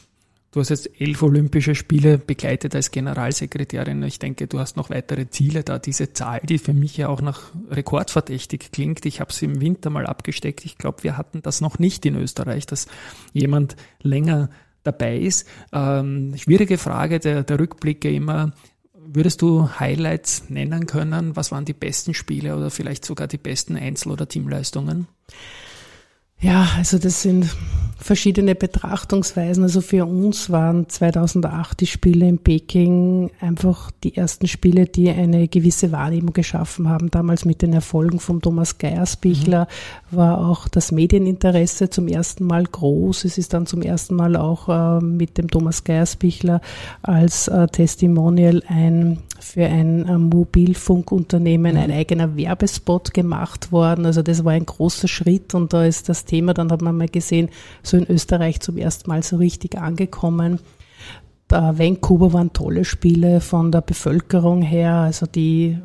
Du 0.57 0.61
hast 0.61 0.69
jetzt 0.69 0.89
elf 0.99 1.21
Olympische 1.21 1.75
Spiele 1.75 2.17
begleitet 2.17 2.73
als 2.73 2.89
Generalsekretärin. 2.89 4.01
Ich 4.01 4.17
denke, 4.17 4.47
du 4.47 4.57
hast 4.57 4.75
noch 4.75 4.89
weitere 4.89 5.29
Ziele 5.29 5.63
da. 5.63 5.77
Diese 5.77 6.13
Zahl, 6.13 6.39
die 6.41 6.57
für 6.57 6.73
mich 6.73 6.97
ja 6.97 7.09
auch 7.09 7.21
nach 7.21 7.51
rekordverdächtig 7.69 8.71
klingt. 8.71 9.05
Ich 9.05 9.21
habe 9.21 9.31
sie 9.31 9.45
im 9.45 9.61
Winter 9.61 9.91
mal 9.91 10.07
abgesteckt. 10.07 10.65
Ich 10.65 10.79
glaube, 10.79 11.03
wir 11.03 11.15
hatten 11.15 11.43
das 11.43 11.61
noch 11.61 11.77
nicht 11.77 12.07
in 12.07 12.15
Österreich, 12.15 12.65
dass 12.65 12.87
jemand 13.33 13.75
länger 14.01 14.49
dabei 14.81 15.19
ist. 15.19 15.47
Ähm, 15.73 16.33
schwierige 16.35 16.79
Frage 16.79 17.19
der, 17.19 17.43
der 17.43 17.59
Rückblicke 17.59 18.09
immer. 18.09 18.53
Würdest 18.95 19.43
du 19.43 19.69
Highlights 19.79 20.49
nennen 20.49 20.87
können? 20.87 21.35
Was 21.35 21.51
waren 21.51 21.65
die 21.65 21.73
besten 21.73 22.15
Spiele 22.15 22.57
oder 22.57 22.71
vielleicht 22.71 23.05
sogar 23.05 23.27
die 23.27 23.37
besten 23.37 23.75
Einzel- 23.75 24.11
oder 24.11 24.27
Teamleistungen? 24.27 25.07
Ja, 26.39 26.67
also 26.77 26.99
das 26.99 27.23
sind 27.23 27.55
verschiedene 27.99 28.53
Betrachtungsweisen. 28.53 29.63
Also 29.63 29.81
für 29.81 30.05
uns 30.05 30.51
waren 30.51 30.87
2008 30.87 31.81
die 31.81 31.87
Spiele 31.87 32.27
in 32.27 32.37
Peking 32.37 33.31
einfach 33.41 33.91
die 34.03 34.15
ersten 34.15 34.47
Spiele, 34.47 34.85
die 34.85 35.09
eine 35.09 35.47
gewisse 35.47 35.91
Wahrnehmung 35.91 36.33
geschaffen 36.33 36.87
haben. 36.87 37.09
Damals 37.09 37.43
mit 37.43 37.63
den 37.63 37.73
Erfolgen 37.73 38.19
von 38.19 38.39
Thomas 38.39 38.77
Geiersbichler 38.77 39.67
mhm. 40.11 40.15
war 40.15 40.47
auch 40.47 40.67
das 40.67 40.91
Medieninteresse 40.91 41.89
zum 41.89 42.07
ersten 42.07 42.45
Mal 42.45 42.63
groß. 42.63 43.25
Es 43.25 43.37
ist 43.39 43.53
dann 43.53 43.65
zum 43.65 43.81
ersten 43.81 44.15
Mal 44.15 44.35
auch 44.35 44.69
äh, 44.69 45.03
mit 45.03 45.37
dem 45.39 45.49
Thomas 45.49 45.83
Geiersbichler 45.83 46.61
als 47.01 47.47
äh, 47.47 47.67
Testimonial 47.67 48.61
ein 48.67 49.19
für 49.39 49.65
ein 49.65 50.07
äh, 50.07 50.17
Mobilfunkunternehmen 50.17 51.73
mhm. 51.75 51.81
ein 51.81 51.91
eigener 51.91 52.35
Werbespot 52.35 53.13
gemacht 53.13 53.71
worden. 53.71 54.05
Also 54.05 54.21
das 54.21 54.43
war 54.43 54.53
ein 54.53 54.65
großer 54.65 55.07
Schritt 55.07 55.53
und 55.53 55.73
da 55.73 55.85
ist 55.85 56.09
das 56.09 56.25
Thema, 56.25 56.53
dann 56.53 56.71
hat 56.71 56.81
man 56.81 56.97
mal 56.97 57.07
gesehen, 57.07 57.49
so 57.83 57.97
in 57.97 58.09
Österreich 58.09 58.59
zum 58.59 58.77
ersten 58.77 59.09
Mal 59.09 59.23
so 59.23 59.37
richtig 59.37 59.77
angekommen. 59.77 60.59
Da 61.47 61.77
Vancouver 61.79 62.33
waren 62.33 62.51
tolle 62.51 62.83
Spiele 62.83 63.39
von 63.39 63.71
der 63.71 63.81
Bevölkerung 63.81 64.61
her, 64.61 64.93
also 64.93 65.25
die 65.25 65.77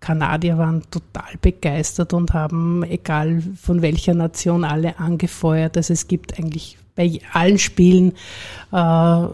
Kanadier 0.00 0.58
waren 0.58 0.82
total 0.90 1.34
begeistert 1.40 2.14
und 2.14 2.32
haben, 2.32 2.84
egal 2.84 3.42
von 3.60 3.82
welcher 3.82 4.14
Nation, 4.14 4.64
alle 4.64 4.98
angefeuert. 4.98 5.76
Also 5.76 5.92
es 5.92 6.06
gibt 6.06 6.38
eigentlich 6.38 6.78
bei 6.94 7.20
allen 7.32 7.58
Spielen 7.58 8.12
äh, 8.72 9.26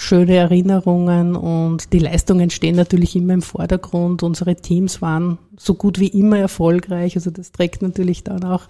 schöne 0.00 0.34
Erinnerungen 0.34 1.36
und 1.36 1.92
die 1.92 1.98
Leistungen 1.98 2.48
stehen 2.48 2.74
natürlich 2.74 3.14
immer 3.14 3.34
im 3.34 3.42
Vordergrund. 3.42 4.22
Unsere 4.22 4.56
Teams 4.56 5.02
waren 5.02 5.36
so 5.58 5.74
gut 5.74 6.00
wie 6.00 6.08
immer 6.08 6.38
erfolgreich. 6.38 7.16
Also 7.16 7.30
das 7.30 7.52
trägt 7.52 7.82
natürlich 7.82 8.24
dann 8.24 8.42
auch 8.44 8.62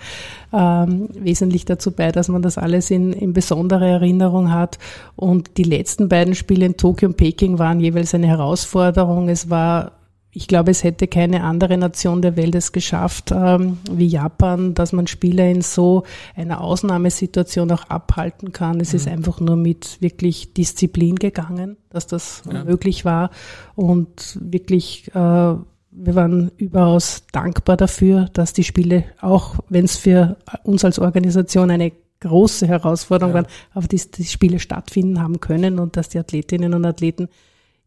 ähm, 0.53 1.09
wesentlich 1.15 1.65
dazu 1.65 1.93
bei, 1.93 2.11
dass 2.11 2.29
man 2.29 2.43
das 2.43 2.59
alles 2.59 2.91
in, 2.91 3.13
in 3.13 3.33
besondere 3.33 3.89
Erinnerung 3.89 4.51
hat. 4.51 4.79
Und 5.15 5.57
die 5.57 5.63
letzten 5.63 6.09
beiden 6.09 6.35
Spiele 6.35 6.67
in 6.67 6.77
Tokio 6.77 7.09
und 7.09 7.17
Peking 7.17 7.61
waren 7.61 7.79
jeweils 7.79 8.13
eine 8.13 8.27
Herausforderung. 8.27 9.29
Es 9.29 9.49
war 9.49 9.93
ich 10.33 10.47
glaube, 10.47 10.71
es 10.71 10.85
hätte 10.85 11.09
keine 11.09 11.43
andere 11.43 11.77
Nation 11.77 12.23
der 12.23 12.37
Welt 12.37 12.55
es 12.55 12.71
geschafft 12.71 13.33
ähm, 13.33 13.79
wie 13.91 14.07
Japan, 14.07 14.75
dass 14.75 14.93
man 14.93 15.07
Spieler 15.09 15.49
in 15.51 15.61
so 15.61 16.05
einer 16.37 16.61
Ausnahmesituation 16.61 17.71
auch 17.73 17.85
abhalten 17.85 18.53
kann. 18.53 18.81
Es 18.81 18.93
mhm. 18.93 18.97
ist 18.97 19.09
einfach 19.09 19.41
nur 19.41 19.57
mit 19.57 20.01
wirklich 20.01 20.55
Disziplin 20.55 21.17
gegangen, 21.17 21.77
dass 21.89 22.07
das 22.07 22.43
ja. 22.51 22.65
möglich 22.65 23.05
war 23.05 23.31
und 23.75 24.39
wirklich 24.41 25.09
äh, 25.15 25.55
wir 25.93 26.15
waren 26.15 26.53
überaus 26.57 27.25
dankbar 27.33 27.77
dafür, 27.77 28.29
dass 28.33 28.53
die 28.53 28.63
Spiele, 28.63 29.05
auch 29.21 29.57
wenn 29.69 29.85
es 29.85 29.97
für 29.97 30.37
uns 30.63 30.85
als 30.85 31.01
Organisation 31.01 31.71
eine 31.71 31.91
große 32.21 32.69
Herausforderung 32.69 33.35
ja. 33.35 33.43
war, 33.43 33.51
aber 33.73 33.89
die, 33.89 34.01
die 34.15 34.25
Spiele 34.25 34.61
stattfinden 34.61 35.21
haben 35.21 35.41
können 35.41 35.79
und 35.79 35.97
dass 35.97 36.09
die 36.09 36.19
Athletinnen 36.19 36.75
und 36.75 36.85
Athleten 36.85 37.29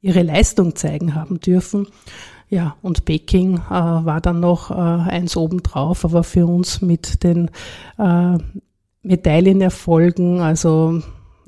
ihre 0.03 0.21
Leistung 0.21 0.75
zeigen 0.75 1.15
haben 1.15 1.39
dürfen. 1.39 1.87
Ja, 2.49 2.75
und 2.83 3.05
Peking 3.05 3.57
äh, 3.57 3.71
war 3.71 4.21
dann 4.21 4.39
noch 4.39 4.69
äh, 4.69 4.73
eins 4.75 5.35
obendrauf, 5.35 6.05
aber 6.05 6.23
für 6.23 6.45
uns 6.45 6.81
mit 6.81 7.23
den 7.23 7.49
äh, 7.97 8.37
Medaillenerfolgen, 9.01 10.39
also 10.39 11.01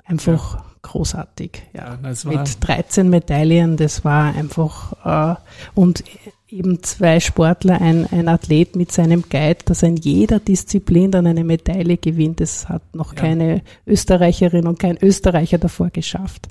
einfach 0.03 0.55
ja. 0.55 0.65
großartig. 0.81 1.61
Ja. 1.73 1.99
ja 2.01 2.13
mit 2.23 2.57
13 2.59 3.07
Medaillen, 3.07 3.77
das 3.77 4.03
war 4.03 4.33
einfach 4.33 5.35
äh, 5.35 5.39
und 5.75 6.03
eben 6.49 6.81
zwei 6.81 7.19
Sportler, 7.19 7.81
ein, 7.81 8.07
ein 8.11 8.27
Athlet 8.27 8.75
mit 8.75 8.91
seinem 8.91 9.23
Guide, 9.29 9.59
dass 9.65 9.83
er 9.83 9.89
in 9.89 9.97
jeder 9.97 10.39
Disziplin 10.39 11.11
dann 11.11 11.27
eine 11.27 11.43
Medaille 11.43 11.97
gewinnt. 11.97 12.39
Das 12.39 12.69
hat 12.69 12.95
noch 12.95 13.13
ja. 13.13 13.21
keine 13.21 13.61
Österreicherin 13.85 14.65
und 14.65 14.79
kein 14.79 14.97
Österreicher 15.01 15.57
davor 15.57 15.89
geschafft. 15.89 16.47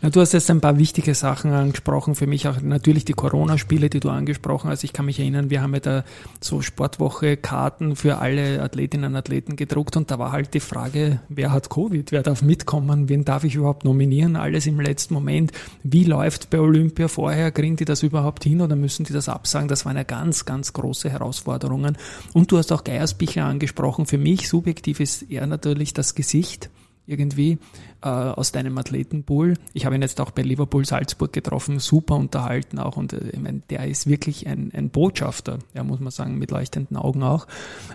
Na, 0.00 0.10
du 0.10 0.20
hast 0.20 0.32
jetzt 0.32 0.50
ein 0.50 0.60
paar 0.60 0.78
wichtige 0.78 1.14
Sachen 1.14 1.52
angesprochen, 1.52 2.14
für 2.14 2.26
mich 2.26 2.48
auch 2.48 2.60
natürlich 2.60 3.04
die 3.04 3.12
Corona-Spiele, 3.12 3.90
die 3.90 4.00
du 4.00 4.08
angesprochen 4.08 4.70
hast. 4.70 4.84
Ich 4.84 4.92
kann 4.92 5.06
mich 5.06 5.20
erinnern, 5.20 5.50
wir 5.50 5.62
haben 5.62 5.74
ja 5.74 5.80
da 5.80 6.04
so 6.40 6.62
Sportwoche-Karten 6.62 7.94
für 7.94 8.18
alle 8.18 8.62
Athletinnen 8.62 9.12
und 9.12 9.16
Athleten 9.16 9.56
gedruckt 9.56 9.96
und 9.96 10.10
da 10.10 10.18
war 10.18 10.32
halt 10.32 10.54
die 10.54 10.60
Frage, 10.60 11.20
wer 11.28 11.52
hat 11.52 11.68
Covid, 11.68 12.10
wer 12.10 12.22
darf 12.22 12.42
mitkommen, 12.42 13.08
wen 13.08 13.24
darf 13.24 13.44
ich 13.44 13.54
überhaupt 13.54 13.84
nominieren, 13.84 14.36
alles 14.36 14.66
im 14.66 14.80
letzten 14.80 15.14
Moment. 15.14 15.52
Wie 15.82 16.04
läuft 16.04 16.50
bei 16.50 16.58
Olympia 16.58 17.08
vorher, 17.08 17.50
kriegen 17.50 17.76
die 17.76 17.84
das 17.84 18.02
überhaupt 18.02 18.44
hin 18.44 18.60
oder 18.60 18.76
müssen 18.76 19.04
die 19.04 19.12
das 19.12 19.28
absagen? 19.28 19.68
Das 19.68 19.84
waren 19.84 19.96
ja 19.96 20.04
ganz, 20.04 20.44
ganz 20.44 20.72
große 20.72 21.10
Herausforderungen. 21.10 21.98
Und 22.32 22.50
du 22.50 22.58
hast 22.58 22.72
auch 22.72 22.84
Geiersbichler 22.84 23.44
angesprochen. 23.44 24.06
Für 24.06 24.18
mich 24.18 24.48
subjektiv 24.48 25.00
ist 25.00 25.30
er 25.30 25.46
natürlich 25.46 25.92
das 25.92 26.14
Gesicht 26.14 26.70
irgendwie 27.06 27.58
äh, 28.02 28.08
aus 28.08 28.52
deinem 28.52 28.76
Athletenpool. 28.78 29.54
Ich 29.72 29.84
habe 29.84 29.94
ihn 29.94 30.02
jetzt 30.02 30.20
auch 30.20 30.30
bei 30.30 30.42
Liverpool 30.42 30.84
Salzburg 30.84 31.32
getroffen, 31.32 31.78
super 31.78 32.16
unterhalten 32.16 32.78
auch 32.78 32.96
und 32.96 33.12
äh, 33.12 33.30
ich 33.30 33.40
meine, 33.40 33.62
der 33.70 33.86
ist 33.86 34.06
wirklich 34.06 34.46
ein, 34.46 34.70
ein 34.74 34.90
Botschafter, 34.90 35.58
ja, 35.74 35.84
muss 35.84 36.00
man 36.00 36.10
sagen, 36.10 36.38
mit 36.38 36.50
leuchtenden 36.50 36.96
Augen 36.96 37.22
auch. 37.22 37.46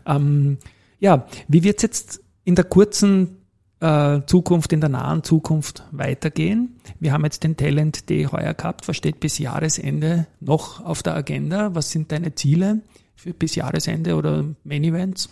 Ähm, 0.05 0.57
ja, 0.99 1.27
wie 1.47 1.63
wird 1.63 1.77
es 1.77 1.83
jetzt 1.83 2.23
in 2.43 2.55
der 2.55 2.65
kurzen 2.65 3.37
äh, 3.79 4.21
Zukunft, 4.25 4.73
in 4.73 4.81
der 4.81 4.89
nahen 4.89 5.23
Zukunft 5.23 5.83
weitergehen? 5.91 6.77
Wir 6.99 7.13
haben 7.13 7.23
jetzt 7.23 7.43
den 7.43 7.57
Talent 7.57 8.09
Day 8.09 8.25
heuer 8.25 8.53
gehabt, 8.53 8.87
was 8.87 8.97
steht 8.97 9.19
bis 9.19 9.37
Jahresende 9.37 10.27
noch 10.39 10.83
auf 10.83 11.03
der 11.03 11.15
Agenda? 11.15 11.75
Was 11.75 11.91
sind 11.91 12.11
deine 12.11 12.35
Ziele 12.35 12.81
für 13.15 13.33
bis 13.33 13.55
Jahresende 13.55 14.15
oder 14.15 14.45
Main 14.63 14.83
Events? 14.83 15.29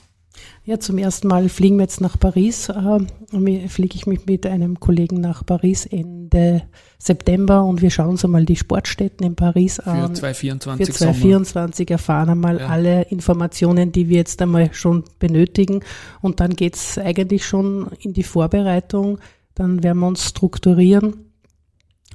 Ja, 0.63 0.79
zum 0.79 0.97
ersten 0.97 1.27
Mal 1.27 1.47
fliegen 1.49 1.77
wir 1.77 1.83
jetzt 1.83 2.01
nach 2.01 2.19
Paris. 2.19 2.69
Äh, 2.69 3.67
fliege 3.67 3.95
ich 3.95 4.07
mich 4.07 4.25
mit 4.25 4.45
einem 4.47 4.79
Kollegen 4.79 5.21
nach 5.21 5.45
Paris 5.45 5.85
Ende 5.85 6.63
September 6.97 7.63
und 7.63 7.81
wir 7.83 7.91
schauen 7.91 8.09
uns 8.09 8.25
einmal 8.25 8.45
die 8.45 8.55
Sportstätten 8.55 9.25
in 9.25 9.35
Paris 9.35 9.79
an. 9.79 10.07
Für 10.07 10.13
2024 10.13 10.85
Für 10.87 10.93
2024 10.93 11.91
erfahren 11.91 12.29
einmal 12.29 12.59
ja. 12.59 12.67
alle 12.67 13.03
Informationen, 13.03 13.91
die 13.91 14.09
wir 14.09 14.17
jetzt 14.17 14.41
einmal 14.41 14.73
schon 14.73 15.03
benötigen. 15.19 15.81
Und 16.21 16.39
dann 16.39 16.55
geht's 16.55 16.97
eigentlich 16.97 17.45
schon 17.45 17.91
in 17.99 18.13
die 18.13 18.23
Vorbereitung. 18.23 19.19
Dann 19.53 19.83
werden 19.83 19.99
wir 19.99 20.07
uns 20.07 20.25
strukturieren 20.25 21.31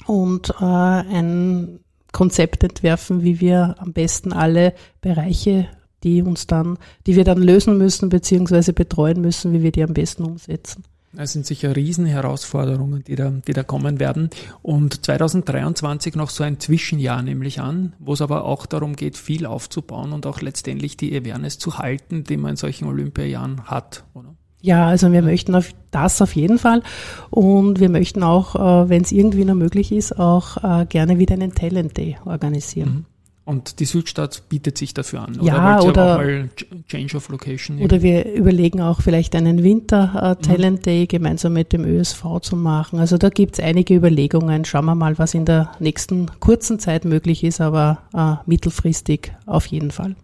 und 0.06 0.50
äh, 0.60 0.64
ein 0.64 1.80
Konzept 2.12 2.64
entwerfen, 2.64 3.22
wie 3.22 3.40
wir 3.40 3.76
am 3.78 3.92
besten 3.92 4.32
alle 4.32 4.74
Bereiche 5.00 5.68
die 6.02 6.22
uns 6.22 6.46
dann, 6.46 6.78
die 7.06 7.16
wir 7.16 7.24
dann 7.24 7.42
lösen 7.42 7.78
müssen 7.78 8.08
beziehungsweise 8.08 8.72
betreuen 8.72 9.20
müssen, 9.20 9.52
wie 9.52 9.62
wir 9.62 9.72
die 9.72 9.82
am 9.82 9.94
besten 9.94 10.24
umsetzen. 10.24 10.84
Das 11.12 11.32
sind 11.32 11.44
sicher 11.44 11.74
Riesenherausforderungen, 11.74 13.02
die 13.02 13.16
da, 13.16 13.30
die 13.30 13.52
da 13.52 13.64
kommen 13.64 13.98
werden. 13.98 14.30
Und 14.62 15.04
2023 15.04 16.14
noch 16.14 16.30
so 16.30 16.44
ein 16.44 16.60
Zwischenjahr 16.60 17.22
nämlich 17.22 17.60
an, 17.60 17.94
wo 17.98 18.12
es 18.12 18.22
aber 18.22 18.44
auch 18.44 18.64
darum 18.64 18.94
geht, 18.94 19.16
viel 19.16 19.44
aufzubauen 19.44 20.12
und 20.12 20.24
auch 20.26 20.40
letztendlich 20.40 20.96
die 20.96 21.16
Awareness 21.16 21.58
zu 21.58 21.78
halten, 21.78 22.22
die 22.22 22.36
man 22.36 22.52
in 22.52 22.56
solchen 22.56 22.86
Olympiajahren 22.86 23.64
hat, 23.64 24.04
oder? 24.14 24.36
Ja, 24.62 24.86
also 24.86 25.10
wir 25.10 25.22
möchten 25.22 25.54
auf 25.54 25.70
das 25.90 26.20
auf 26.20 26.36
jeden 26.36 26.58
Fall 26.58 26.82
und 27.30 27.80
wir 27.80 27.88
möchten 27.88 28.22
auch, 28.22 28.54
äh, 28.54 28.88
wenn 28.90 29.02
es 29.02 29.10
irgendwie 29.10 29.46
noch 29.46 29.54
möglich 29.54 29.90
ist, 29.90 30.18
auch 30.18 30.62
äh, 30.62 30.84
gerne 30.84 31.18
wieder 31.18 31.34
einen 31.34 31.54
Talent 31.54 31.96
Day 31.96 32.18
organisieren. 32.26 32.90
Mhm. 32.90 33.04
Und 33.44 33.80
die 33.80 33.84
Südstadt 33.84 34.48
bietet 34.48 34.78
sich 34.78 34.94
dafür 34.94 35.22
an. 35.22 35.40
Oder 35.40 35.44
ja, 35.44 35.80
oder, 35.80 36.48
Change 36.88 37.16
of 37.16 37.28
Location. 37.30 37.80
Oder 37.80 38.02
wir 38.02 38.32
überlegen 38.32 38.80
auch 38.80 39.00
vielleicht 39.00 39.34
einen 39.34 39.64
Winter 39.64 40.36
äh, 40.38 40.42
Talent 40.42 40.80
mhm. 40.80 40.82
Day 40.82 41.06
gemeinsam 41.06 41.54
mit 41.54 41.72
dem 41.72 41.84
ÖSV 41.84 42.40
zu 42.42 42.54
machen. 42.54 43.00
Also 43.00 43.16
da 43.18 43.28
gibt 43.28 43.54
es 43.54 43.64
einige 43.64 43.94
Überlegungen. 43.94 44.64
Schauen 44.64 44.84
wir 44.84 44.94
mal, 44.94 45.18
was 45.18 45.34
in 45.34 45.46
der 45.46 45.72
nächsten 45.80 46.26
kurzen 46.38 46.78
Zeit 46.78 47.04
möglich 47.04 47.42
ist, 47.42 47.60
aber 47.60 48.02
äh, 48.14 48.34
mittelfristig 48.48 49.32
auf 49.46 49.66
jeden 49.66 49.90
Fall. 49.90 50.14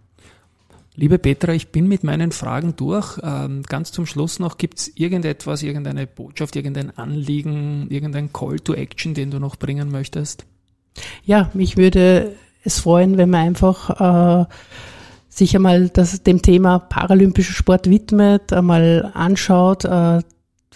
Liebe 0.99 1.19
Petra, 1.19 1.53
ich 1.53 1.67
bin 1.67 1.87
mit 1.87 2.03
meinen 2.03 2.31
Fragen 2.31 2.75
durch. 2.75 3.19
Ähm, 3.21 3.61
ganz 3.63 3.91
zum 3.91 4.05
Schluss 4.07 4.39
noch, 4.39 4.57
gibt 4.57 4.79
es 4.79 4.91
irgendetwas, 4.95 5.61
irgendeine 5.61 6.07
Botschaft, 6.07 6.55
irgendein 6.55 6.97
Anliegen, 6.97 7.87
irgendein 7.89 8.33
Call 8.33 8.59
to 8.59 8.73
Action, 8.73 9.13
den 9.13 9.29
du 9.29 9.39
noch 9.39 9.57
bringen 9.57 9.91
möchtest? 9.91 10.45
Ja, 11.23 11.51
mich 11.53 11.77
würde 11.77 12.33
es 12.67 12.79
freuen, 12.79 13.17
wenn 13.17 13.29
man 13.29 13.47
einfach 13.47 14.43
äh, 14.43 14.45
sich 15.29 15.55
einmal 15.55 15.89
das, 15.89 16.21
dem 16.23 16.41
Thema 16.41 16.79
paralympischer 16.79 17.53
Sport 17.53 17.89
widmet, 17.89 18.51
einmal 18.51 19.11
anschaut, 19.13 19.85
äh, 19.85 20.21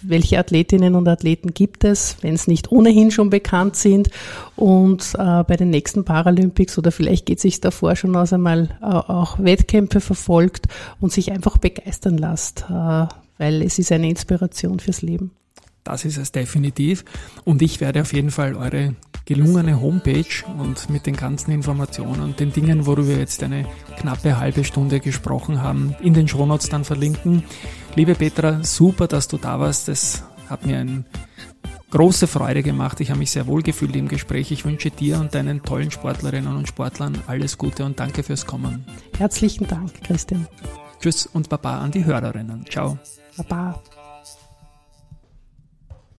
welche 0.04 0.39
Athletinnen 0.39 0.95
und 0.95 1.08
Athleten 1.08 1.54
gibt 1.54 1.84
es, 1.84 2.17
wenn 2.21 2.34
es 2.34 2.47
nicht 2.47 2.71
ohnehin 2.71 3.12
schon 3.12 3.30
bekannt 3.30 3.75
sind. 3.75 4.10
Und 4.56 5.13
äh, 5.17 5.43
bei 5.43 5.58
den 5.58 5.69
nächsten 5.69 6.06
Paralympics 6.06 6.77
oder 6.77 6.91
vielleicht 6.91 7.25
geht 7.25 7.39
sich 7.39 7.62
davor 7.62 7.95
schon 7.95 8.15
aus 8.15 8.34
einmal 8.34 8.69
äh, 8.82 8.86
auch 8.86 9.38
Wettkämpfe 9.38 9.99
verfolgt 9.99 10.67
und 10.99 11.12
sich 11.12 11.32
einfach 11.32 11.58
begeistern 11.58 12.17
lässt, 12.17 12.65
äh, 12.69 13.06
weil 13.38 13.62
es 13.62 13.77
ist 13.80 13.91
eine 13.91 14.10
Inspiration 14.10 14.80
fürs 14.80 15.01
Leben. 15.01 15.32
Das 15.83 16.05
ist 16.05 16.17
es 16.17 16.31
definitiv. 16.31 17.03
Und 17.43 17.61
ich 17.61 17.81
werde 17.81 18.01
auf 18.01 18.13
jeden 18.13 18.31
Fall 18.31 18.55
eure 18.55 18.95
gelungene 19.25 19.79
Homepage 19.79 20.45
und 20.57 20.89
mit 20.89 21.05
den 21.05 21.15
ganzen 21.15 21.51
Informationen 21.51 22.21
und 22.21 22.39
den 22.39 22.51
Dingen, 22.51 22.85
worüber 22.85 23.09
wir 23.09 23.19
jetzt 23.19 23.41
eine 23.43 23.65
knappe 23.97 24.39
halbe 24.39 24.63
Stunde 24.63 24.99
gesprochen 24.99 25.61
haben, 25.61 25.95
in 26.01 26.13
den 26.13 26.27
Shownotes 26.27 26.69
dann 26.69 26.83
verlinken. 26.83 27.43
Liebe 27.95 28.15
Petra, 28.15 28.63
super, 28.63 29.07
dass 29.07 29.27
du 29.27 29.37
da 29.37 29.59
warst. 29.59 29.87
Das 29.87 30.23
hat 30.49 30.65
mir 30.65 30.79
eine 30.79 31.03
große 31.91 32.27
Freude 32.27 32.63
gemacht. 32.63 32.99
Ich 32.99 33.09
habe 33.09 33.19
mich 33.19 33.31
sehr 33.31 33.47
wohl 33.47 33.61
gefühlt 33.61 33.95
im 33.95 34.07
Gespräch. 34.07 34.51
Ich 34.51 34.65
wünsche 34.65 34.89
dir 34.89 35.19
und 35.19 35.35
deinen 35.35 35.61
tollen 35.61 35.91
Sportlerinnen 35.91 36.55
und 36.55 36.67
Sportlern 36.67 37.17
alles 37.27 37.57
Gute 37.57 37.85
und 37.85 37.99
danke 37.99 38.23
fürs 38.23 38.45
Kommen. 38.45 38.85
Herzlichen 39.17 39.67
Dank, 39.67 39.91
Christian. 40.03 40.47
Tschüss 40.99 41.25
und 41.25 41.49
Baba 41.49 41.79
an 41.79 41.91
die 41.91 42.05
Hörerinnen. 42.05 42.65
Ciao. 42.69 42.97
Baba. 43.37 43.81